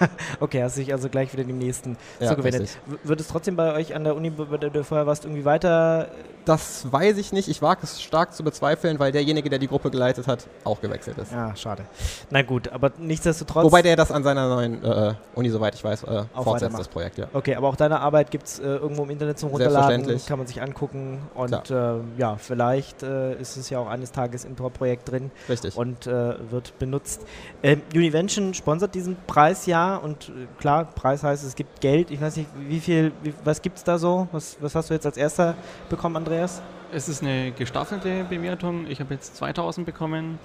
Okay, 0.40 0.62
hast 0.62 0.76
dich 0.76 0.92
also 0.92 1.08
gleich 1.08 1.32
wieder 1.32 1.44
dem 1.44 1.58
nächsten 1.58 1.96
Ja, 2.20 2.30
zugewendet. 2.30 2.78
Wird 3.04 3.20
es 3.20 3.28
trotzdem 3.28 3.56
bei 3.56 3.74
euch 3.74 3.94
an 3.94 4.04
der 4.04 4.16
Uni, 4.16 4.30
bei 4.30 4.56
der 4.56 4.70
du 4.70 4.84
vorher 4.84 5.06
warst, 5.06 5.24
irgendwie 5.24 5.44
weiter 5.44 6.08
Das 6.44 6.90
weiß 6.90 7.18
ich 7.18 7.32
nicht. 7.32 7.48
Ich 7.48 7.60
wage 7.62 7.80
es 7.82 8.00
stark 8.00 8.34
zu 8.34 8.42
bezweifeln, 8.42 8.98
weil 8.98 9.12
derjenige, 9.12 9.50
der 9.50 9.58
die 9.58 9.68
Gruppe 9.68 9.90
geleitet 9.90 10.26
hat, 10.26 10.46
auch 10.64 10.80
gewechselt 10.80 11.18
ist. 11.18 11.32
Ja, 11.32 11.54
schade. 11.56 11.84
Na 12.30 12.42
gut, 12.42 12.68
aber 12.68 12.92
nichtsdestotrotz. 12.98 13.64
Wobei 13.64 13.82
der 13.82 13.96
das 13.96 14.10
an 14.10 14.22
seiner 14.22 14.48
neuen 14.48 14.82
äh, 14.84 15.14
Uni, 15.34 15.50
soweit 15.50 15.74
ich 15.74 15.84
weiß, 15.84 16.04
äh, 16.04 16.24
fortsetzt, 16.34 16.78
das 16.78 16.88
Projekt, 16.88 17.18
ja. 17.18 17.28
Okay, 17.32 17.54
aber 17.54 17.68
auch 17.68 17.76
deine 17.76 18.00
Arbeit 18.00 18.30
gibt 18.30 18.46
es 18.46 18.58
äh, 18.58 18.64
irgendwo 18.64 19.04
im 19.04 19.10
Internet 19.10 19.38
zum 19.38 19.50
Runterladen, 19.50 20.20
kann 20.26 20.38
man 20.38 20.46
sich 20.46 20.62
angucken 20.62 21.20
und 21.34 21.70
äh, 21.70 21.94
ja, 22.16 22.36
vielleicht 22.36 23.02
äh, 23.02 23.34
ist 23.40 23.56
es 23.56 23.70
ja 23.70 23.78
auch 23.78 23.88
eines 23.88 24.12
Tages 24.12 24.44
im 24.44 24.56
Tor-Projekt 24.56 25.10
drin 25.10 25.30
Richtig. 25.48 25.76
und 25.76 26.06
äh, 26.06 26.50
wird 26.50 26.78
benutzt. 26.78 27.22
Ähm, 27.62 27.82
Univention 27.94 28.54
sponsert 28.54 28.94
diesen 28.94 29.16
Preis 29.26 29.66
ja 29.66 29.87
und 29.96 30.28
äh, 30.28 30.46
klar, 30.58 30.84
Preis 30.84 31.22
heißt, 31.22 31.44
es 31.44 31.54
gibt 31.54 31.80
Geld. 31.80 32.10
Ich 32.10 32.20
weiß 32.20 32.36
nicht, 32.36 32.48
wie 32.56 32.80
viel, 32.80 33.12
wie, 33.22 33.34
was 33.44 33.60
gibt 33.62 33.78
es 33.78 33.84
da 33.84 33.98
so? 33.98 34.28
Was, 34.32 34.56
was 34.60 34.74
hast 34.74 34.90
du 34.90 34.94
jetzt 34.94 35.06
als 35.06 35.16
erster 35.16 35.54
bekommen, 35.88 36.16
Andreas? 36.16 36.62
Es 36.92 37.08
ist 37.08 37.22
eine 37.22 37.52
gestaffelte 37.52 38.24
Bewertung. 38.24 38.86
Ich 38.88 39.00
habe 39.00 39.14
jetzt 39.14 39.36
2000 39.36 39.84
bekommen. 39.84 40.38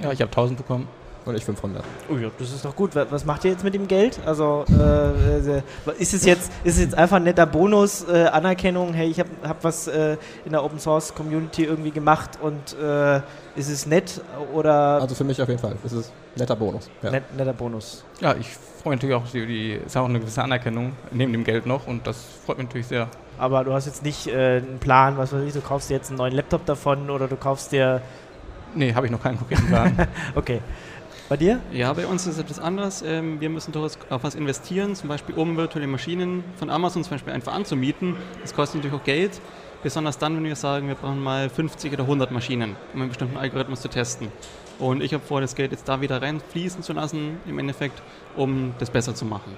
Ja, 0.00 0.12
ich 0.12 0.20
habe 0.20 0.30
1000 0.30 0.58
bekommen. 0.58 0.88
Und 1.28 1.36
ich 1.36 1.44
500. 1.44 1.84
Oh 2.10 2.16
ja, 2.16 2.30
das 2.38 2.50
ist 2.52 2.64
doch 2.64 2.74
gut. 2.74 2.94
Wa- 2.96 3.04
Was 3.10 3.24
macht 3.26 3.44
ihr 3.44 3.50
jetzt 3.50 3.62
mit 3.62 3.74
dem 3.74 3.86
Geld? 3.86 4.18
Also 4.24 4.64
äh, 4.70 5.58
äh, 5.58 5.62
ist 5.98 6.14
es 6.14 6.24
jetzt 6.24 6.50
ist 6.64 6.76
es 6.76 6.80
jetzt 6.80 6.94
einfach 6.94 7.16
ein 7.16 7.24
netter 7.24 7.44
Bonus, 7.44 8.02
äh, 8.08 8.24
Anerkennung? 8.24 8.94
Hey, 8.94 9.08
ich 9.10 9.20
habe 9.20 9.28
hab 9.46 9.62
was 9.62 9.88
äh, 9.88 10.16
in 10.46 10.52
der 10.52 10.64
Open 10.64 10.78
Source 10.78 11.14
Community 11.14 11.64
irgendwie 11.64 11.90
gemacht 11.90 12.30
und 12.40 12.74
äh, 12.82 13.16
ist 13.56 13.68
es 13.68 13.84
nett 13.84 14.22
oder 14.54 14.72
Also 15.02 15.14
für 15.14 15.24
mich 15.24 15.40
auf 15.42 15.48
jeden 15.48 15.60
Fall. 15.60 15.76
Das 15.82 15.92
ist 15.92 16.08
ein 16.34 16.40
netter 16.40 16.56
Bonus. 16.56 16.88
Ja. 17.02 17.10
net, 17.10 17.24
netter 17.36 17.52
Bonus? 17.52 18.04
Ja, 18.20 18.34
ich 18.34 18.48
freue 18.82 18.94
mich 18.94 19.02
natürlich 19.02 19.14
auch, 19.16 19.30
die, 19.30 19.44
die 19.46 19.72
ist 19.84 19.96
auch 19.98 20.06
eine 20.06 20.20
gewisse 20.20 20.42
Anerkennung 20.42 20.92
neben 21.10 21.32
dem 21.32 21.44
Geld 21.44 21.66
noch 21.66 21.86
und 21.86 22.06
das 22.06 22.16
freut 22.46 22.56
mich 22.56 22.68
natürlich 22.68 22.86
sehr. 22.86 23.06
Aber 23.36 23.64
du 23.64 23.74
hast 23.74 23.84
jetzt 23.84 24.02
nicht 24.02 24.28
äh, 24.28 24.62
einen 24.66 24.78
Plan, 24.80 25.18
was 25.18 25.32
weiß 25.34 25.42
ich, 25.46 25.52
du 25.52 25.60
kaufst 25.60 25.90
dir 25.90 25.94
jetzt 25.96 26.08
einen 26.08 26.16
neuen 26.16 26.32
Laptop 26.34 26.64
davon 26.64 27.10
oder 27.10 27.28
du 27.28 27.36
kaufst 27.36 27.70
dir. 27.72 28.00
Nee, 28.74 28.92
habe 28.94 29.06
ich 29.06 29.12
noch 29.12 29.22
keinen 29.22 29.36
konkreten 29.38 29.66
Plan. 29.66 29.94
Okay. 30.34 30.60
Bei 31.28 31.36
dir? 31.36 31.60
Ja, 31.72 31.92
bei 31.92 32.06
uns 32.06 32.26
ist 32.26 32.34
es 32.34 32.38
etwas 32.38 32.58
anders. 32.58 33.02
Ähm, 33.02 33.38
wir 33.38 33.50
müssen 33.50 33.70
durchaus 33.72 33.98
auf 34.08 34.24
was 34.24 34.34
investieren, 34.34 34.94
zum 34.94 35.10
Beispiel 35.10 35.34
um 35.34 35.58
virtuelle 35.58 35.86
Maschinen 35.86 36.42
von 36.56 36.70
Amazon 36.70 37.04
zum 37.04 37.10
Beispiel 37.10 37.34
einfach 37.34 37.52
anzumieten. 37.52 38.16
Das 38.40 38.54
kostet 38.54 38.76
natürlich 38.76 38.98
auch 38.98 39.04
Geld, 39.04 39.38
besonders 39.82 40.16
dann, 40.16 40.36
wenn 40.36 40.44
wir 40.44 40.56
sagen, 40.56 40.88
wir 40.88 40.94
brauchen 40.94 41.22
mal 41.22 41.50
50 41.50 41.92
oder 41.92 42.04
100 42.04 42.30
Maschinen, 42.30 42.76
um 42.94 43.02
einen 43.02 43.10
bestimmten 43.10 43.36
Algorithmus 43.36 43.82
zu 43.82 43.88
testen. 43.88 44.28
Und 44.78 45.02
ich 45.02 45.12
habe 45.12 45.22
vor, 45.22 45.42
das 45.42 45.54
Geld 45.54 45.72
jetzt 45.72 45.86
da 45.86 46.00
wieder 46.00 46.22
reinfließen 46.22 46.82
zu 46.82 46.94
lassen, 46.94 47.36
im 47.46 47.58
Endeffekt, 47.58 48.00
um 48.34 48.72
das 48.78 48.88
besser 48.88 49.14
zu 49.14 49.26
machen. 49.26 49.54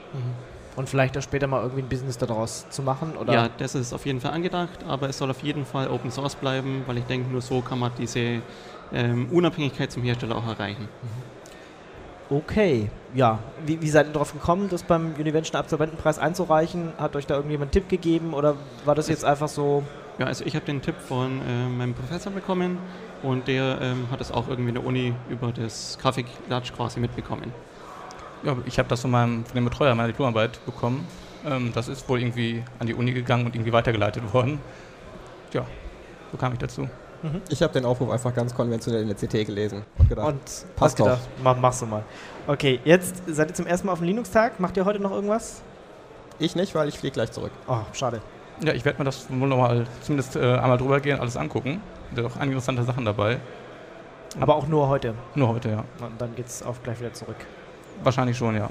Und 0.75 0.89
vielleicht 0.89 1.17
auch 1.19 1.23
später 1.23 1.47
mal 1.47 1.62
irgendwie 1.62 1.83
ein 1.83 1.89
Business 1.89 2.19
daraus 2.19 2.69
zu 2.71 2.83
machen? 2.83 3.17
Oder? 3.17 3.33
Ja, 3.33 3.49
das 3.59 3.77
ist 3.77 3.93
auf 3.93 4.07
jeden 4.07 4.21
Fall 4.21 4.33
angedacht, 4.33 4.81
aber 4.89 5.09
es 5.09 5.19
soll 5.19 5.31
auf 5.31 5.43
jeden 5.45 5.65
Fall 5.65 5.89
Open 5.89 6.11
Source 6.11 6.35
bleiben, 6.35 6.83
weil 6.87 6.99
ich 6.99 7.05
denke, 7.05 7.31
nur 7.31 7.43
so 7.43 7.61
kann 7.61 7.79
man 7.79 7.93
diese 7.97 8.41
ähm, 8.93 9.29
Unabhängigkeit 9.31 9.93
zum 9.93 10.03
Hersteller 10.03 10.37
auch 10.37 10.49
erreichen. 10.49 10.89
Okay, 12.31 12.89
ja. 13.13 13.41
Wie, 13.67 13.83
wie 13.83 13.89
seid 13.89 14.07
ihr 14.07 14.13
darauf 14.13 14.33
gekommen, 14.33 14.69
das 14.71 14.85
beim 14.85 15.15
Univention 15.19 15.57
Absolventenpreis 15.57 16.21
einzureichen? 16.21 16.93
Hat 16.97 17.17
euch 17.17 17.27
da 17.27 17.35
irgendjemand 17.35 17.69
einen 17.69 17.73
Tipp 17.73 17.89
gegeben 17.89 18.35
oder 18.35 18.55
war 18.85 18.95
das 18.95 19.09
jetzt 19.09 19.25
einfach 19.25 19.49
so? 19.49 19.83
Ja, 20.19 20.27
also 20.27 20.45
ich 20.45 20.55
habe 20.55 20.65
den 20.65 20.81
Tipp 20.81 20.95
von 20.97 21.41
äh, 21.41 21.69
meinem 21.69 21.93
Professor 21.95 22.31
bekommen 22.33 22.79
und 23.25 23.49
der 23.49 23.81
ähm, 23.81 24.07
hat 24.13 24.21
es 24.21 24.31
auch 24.31 24.47
irgendwie 24.49 24.69
in 24.69 24.75
der 24.77 24.87
Uni 24.87 25.13
über 25.29 25.51
das 25.51 25.99
Grafiklatsch 26.01 26.73
quasi 26.73 27.01
mitbekommen. 27.01 27.53
ja, 28.45 28.57
ich 28.65 28.79
habe 28.79 28.89
das 28.89 29.01
von, 29.01 29.11
meinem, 29.11 29.45
von 29.45 29.57
dem 29.57 29.65
Betreuer 29.65 29.95
meiner 29.97 30.09
Diplomarbeit 30.09 30.65
bekommen. 30.65 31.09
Ähm, 31.45 31.73
das 31.75 31.89
ist 31.89 32.09
wohl 32.09 32.21
irgendwie 32.21 32.63
an 32.79 32.87
die 32.87 32.95
Uni 32.95 33.13
gegangen 33.13 33.45
und 33.45 33.57
irgendwie 33.57 33.73
weitergeleitet 33.73 34.33
worden. 34.33 34.61
Ja, 35.53 35.67
so 36.31 36.39
kam 36.39 36.53
ich 36.53 36.61
dazu. 36.61 36.89
Mhm. 37.23 37.43
Ich 37.49 37.62
habe 37.62 37.73
den 37.73 37.85
Aufruf 37.85 38.11
einfach 38.11 38.35
ganz 38.35 38.55
konventionell 38.55 39.03
in 39.03 39.09
der 39.09 39.17
CT 39.17 39.47
gelesen 39.47 39.85
und 39.99 40.09
gedacht, 40.09 40.29
und 40.29 40.41
passt 40.77 40.97
gedacht, 40.97 41.21
doch. 41.23 41.45
Mach, 41.45 41.57
machst 41.57 41.83
du 41.83 41.87
mal. 41.87 42.03
Okay, 42.47 42.81
jetzt 42.85 43.23
seid 43.27 43.50
ihr 43.50 43.55
zum 43.55 43.67
ersten 43.67 43.87
Mal 43.87 43.93
auf 43.93 43.99
dem 43.99 44.07
Linux-Tag. 44.07 44.59
Macht 44.61 44.77
ihr 44.77 44.85
heute 44.85 45.00
noch 45.00 45.12
irgendwas? 45.12 45.61
Ich 46.39 46.57
nicht, 46.57 46.75
weil 46.75 46.89
ich 46.89 46.99
fliege 46.99 47.12
gleich 47.12 47.31
zurück. 47.33 47.53
Oh, 47.69 47.81
schade. 47.93 48.23
Ja, 48.62 48.73
ich 48.73 48.85
werde 48.85 48.99
mir 48.99 49.05
das 49.05 49.27
wohl 49.31 49.49
nochmal 49.49 49.87
zumindest 50.03 50.37
äh, 50.37 50.41
einmal 50.41 50.79
drüber 50.79 51.00
gehen, 51.00 51.21
alles 51.21 51.37
angucken. 51.37 51.83
Da 52.11 52.23
sind 52.23 52.33
auch 52.33 52.37
einige 52.37 52.53
interessante 52.53 52.83
Sachen 52.85 53.05
dabei. 53.05 53.39
Aber 54.39 54.55
auch 54.57 54.67
nur 54.67 54.89
heute? 54.89 55.15
Nur 55.35 55.49
heute, 55.49 55.71
ja. 55.71 55.85
Und 56.05 56.21
dann 56.21 56.35
geht 56.35 56.47
es 56.47 56.62
auch 56.62 56.77
gleich 56.83 57.00
wieder 57.00 57.12
zurück? 57.12 57.37
Wahrscheinlich 58.03 58.37
schon, 58.37 58.57
ja. 58.57 58.71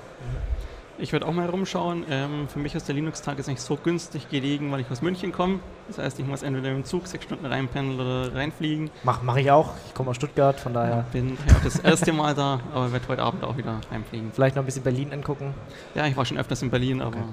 Ich 1.01 1.13
werde 1.13 1.25
auch 1.27 1.31
mal 1.31 1.49
rumschauen. 1.49 2.03
Ähm, 2.09 2.49
für 2.49 2.59
mich 2.59 2.75
ist 2.75 2.89
der 2.89 2.95
Linux-Tag 2.95 3.37
jetzt 3.37 3.47
nicht 3.47 3.61
so 3.61 3.77
günstig 3.77 4.29
gelegen, 4.29 4.69
weil 4.71 4.81
ich 4.81 4.91
aus 4.91 5.01
München 5.01 5.31
komme. 5.31 5.59
Das 5.87 5.97
heißt, 5.97 6.19
ich 6.19 6.25
muss 6.25 6.43
entweder 6.43 6.71
im 6.71 6.83
Zug 6.83 7.07
sechs 7.07 7.23
Stunden 7.23 7.45
reinpendeln 7.45 7.99
oder 7.99 8.35
reinfliegen. 8.35 8.91
Mach, 9.03 9.21
mach 9.23 9.37
ich 9.37 9.49
auch. 9.49 9.71
Ich 9.87 9.93
komme 9.93 10.09
aus 10.09 10.17
Stuttgart, 10.17 10.59
von 10.59 10.73
daher. 10.73 11.05
Ich 11.07 11.13
bin 11.13 11.37
ja, 11.47 11.55
das 11.63 11.79
erste 11.79 12.11
Mal 12.11 12.35
da, 12.35 12.59
aber 12.73 12.91
werde 12.91 13.07
heute 13.07 13.23
Abend 13.23 13.45
auch 13.45 13.55
wieder 13.55 13.79
reinfliegen. 13.89 14.31
Vielleicht 14.33 14.57
noch 14.57 14.63
ein 14.63 14.65
bisschen 14.65 14.83
Berlin 14.83 15.13
angucken? 15.13 15.53
Ja, 15.95 16.05
ich 16.05 16.17
war 16.17 16.25
schon 16.25 16.37
öfters 16.37 16.61
in 16.61 16.69
Berlin, 16.69 17.01
aber 17.01 17.17
okay. 17.17 17.27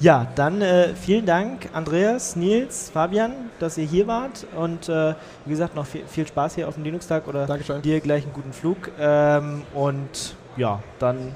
Ja, 0.00 0.28
dann 0.36 0.62
äh, 0.62 0.94
vielen 0.94 1.26
Dank, 1.26 1.70
Andreas, 1.72 2.36
Nils, 2.36 2.88
Fabian, 2.88 3.32
dass 3.58 3.76
ihr 3.78 3.84
hier 3.84 4.06
wart 4.06 4.46
und 4.56 4.88
äh, 4.88 5.14
wie 5.44 5.50
gesagt, 5.50 5.74
noch 5.74 5.86
viel, 5.86 6.06
viel, 6.06 6.24
Spaß 6.24 6.54
hier 6.54 6.68
auf 6.68 6.74
dem 6.74 6.84
Linux-Tag 6.84 7.26
oder 7.26 7.46
Dankeschön. 7.46 7.82
dir 7.82 7.98
gleich 7.98 8.22
einen 8.22 8.32
guten 8.32 8.52
Flug. 8.52 8.92
Ähm, 9.00 9.62
und 9.74 10.36
ja, 10.56 10.80
dann 11.00 11.34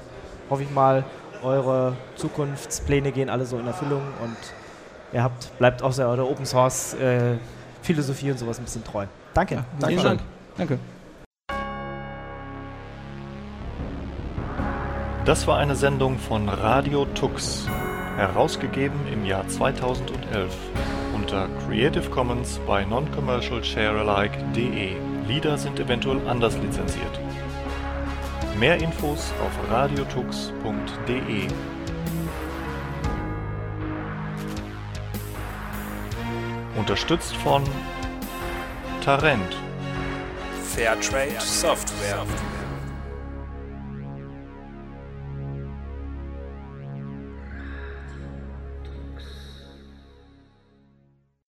hoffe 0.49 0.63
ich 0.63 0.71
mal, 0.71 1.03
eure 1.43 1.93
Zukunftspläne 2.15 3.11
gehen 3.11 3.29
alle 3.29 3.45
so 3.45 3.57
in 3.57 3.67
Erfüllung 3.67 4.01
und 4.21 4.37
ihr 5.11 5.23
habt, 5.23 5.57
bleibt 5.57 5.83
auch 5.83 5.97
eure 5.97 6.27
Open 6.27 6.45
Source 6.45 6.93
äh, 6.95 7.35
Philosophie 7.81 8.31
und 8.31 8.37
sowas 8.37 8.59
ein 8.59 8.63
bisschen 8.63 8.83
treu. 8.83 9.05
Danke. 9.33 9.55
Ja, 9.55 9.65
Danke. 9.79 10.03
Dank. 10.03 10.19
Danke. 10.57 10.79
Das 15.25 15.47
war 15.47 15.57
eine 15.57 15.75
Sendung 15.75 16.19
von 16.19 16.49
Radio 16.49 17.05
Tux 17.05 17.65
herausgegeben 18.17 18.99
im 19.11 19.25
Jahr 19.25 19.47
2011 19.47 20.53
unter 21.15 21.47
Creative 21.65 22.09
Commons 22.09 22.59
bei 22.67 22.83
noncommercialsharealike.de. 22.83 24.97
Lieder 25.27 25.57
sind 25.57 25.79
eventuell 25.79 26.19
anders 26.27 26.57
lizenziert. 26.57 27.21
Mehr 28.59 28.79
Infos 28.79 29.33
auf 29.43 29.71
radiotux.de. 29.71 31.47
Unterstützt 36.77 37.35
von 37.37 37.63
Tarent. 39.03 39.57
Fairtrade 40.75 41.39
Software. 41.39 42.25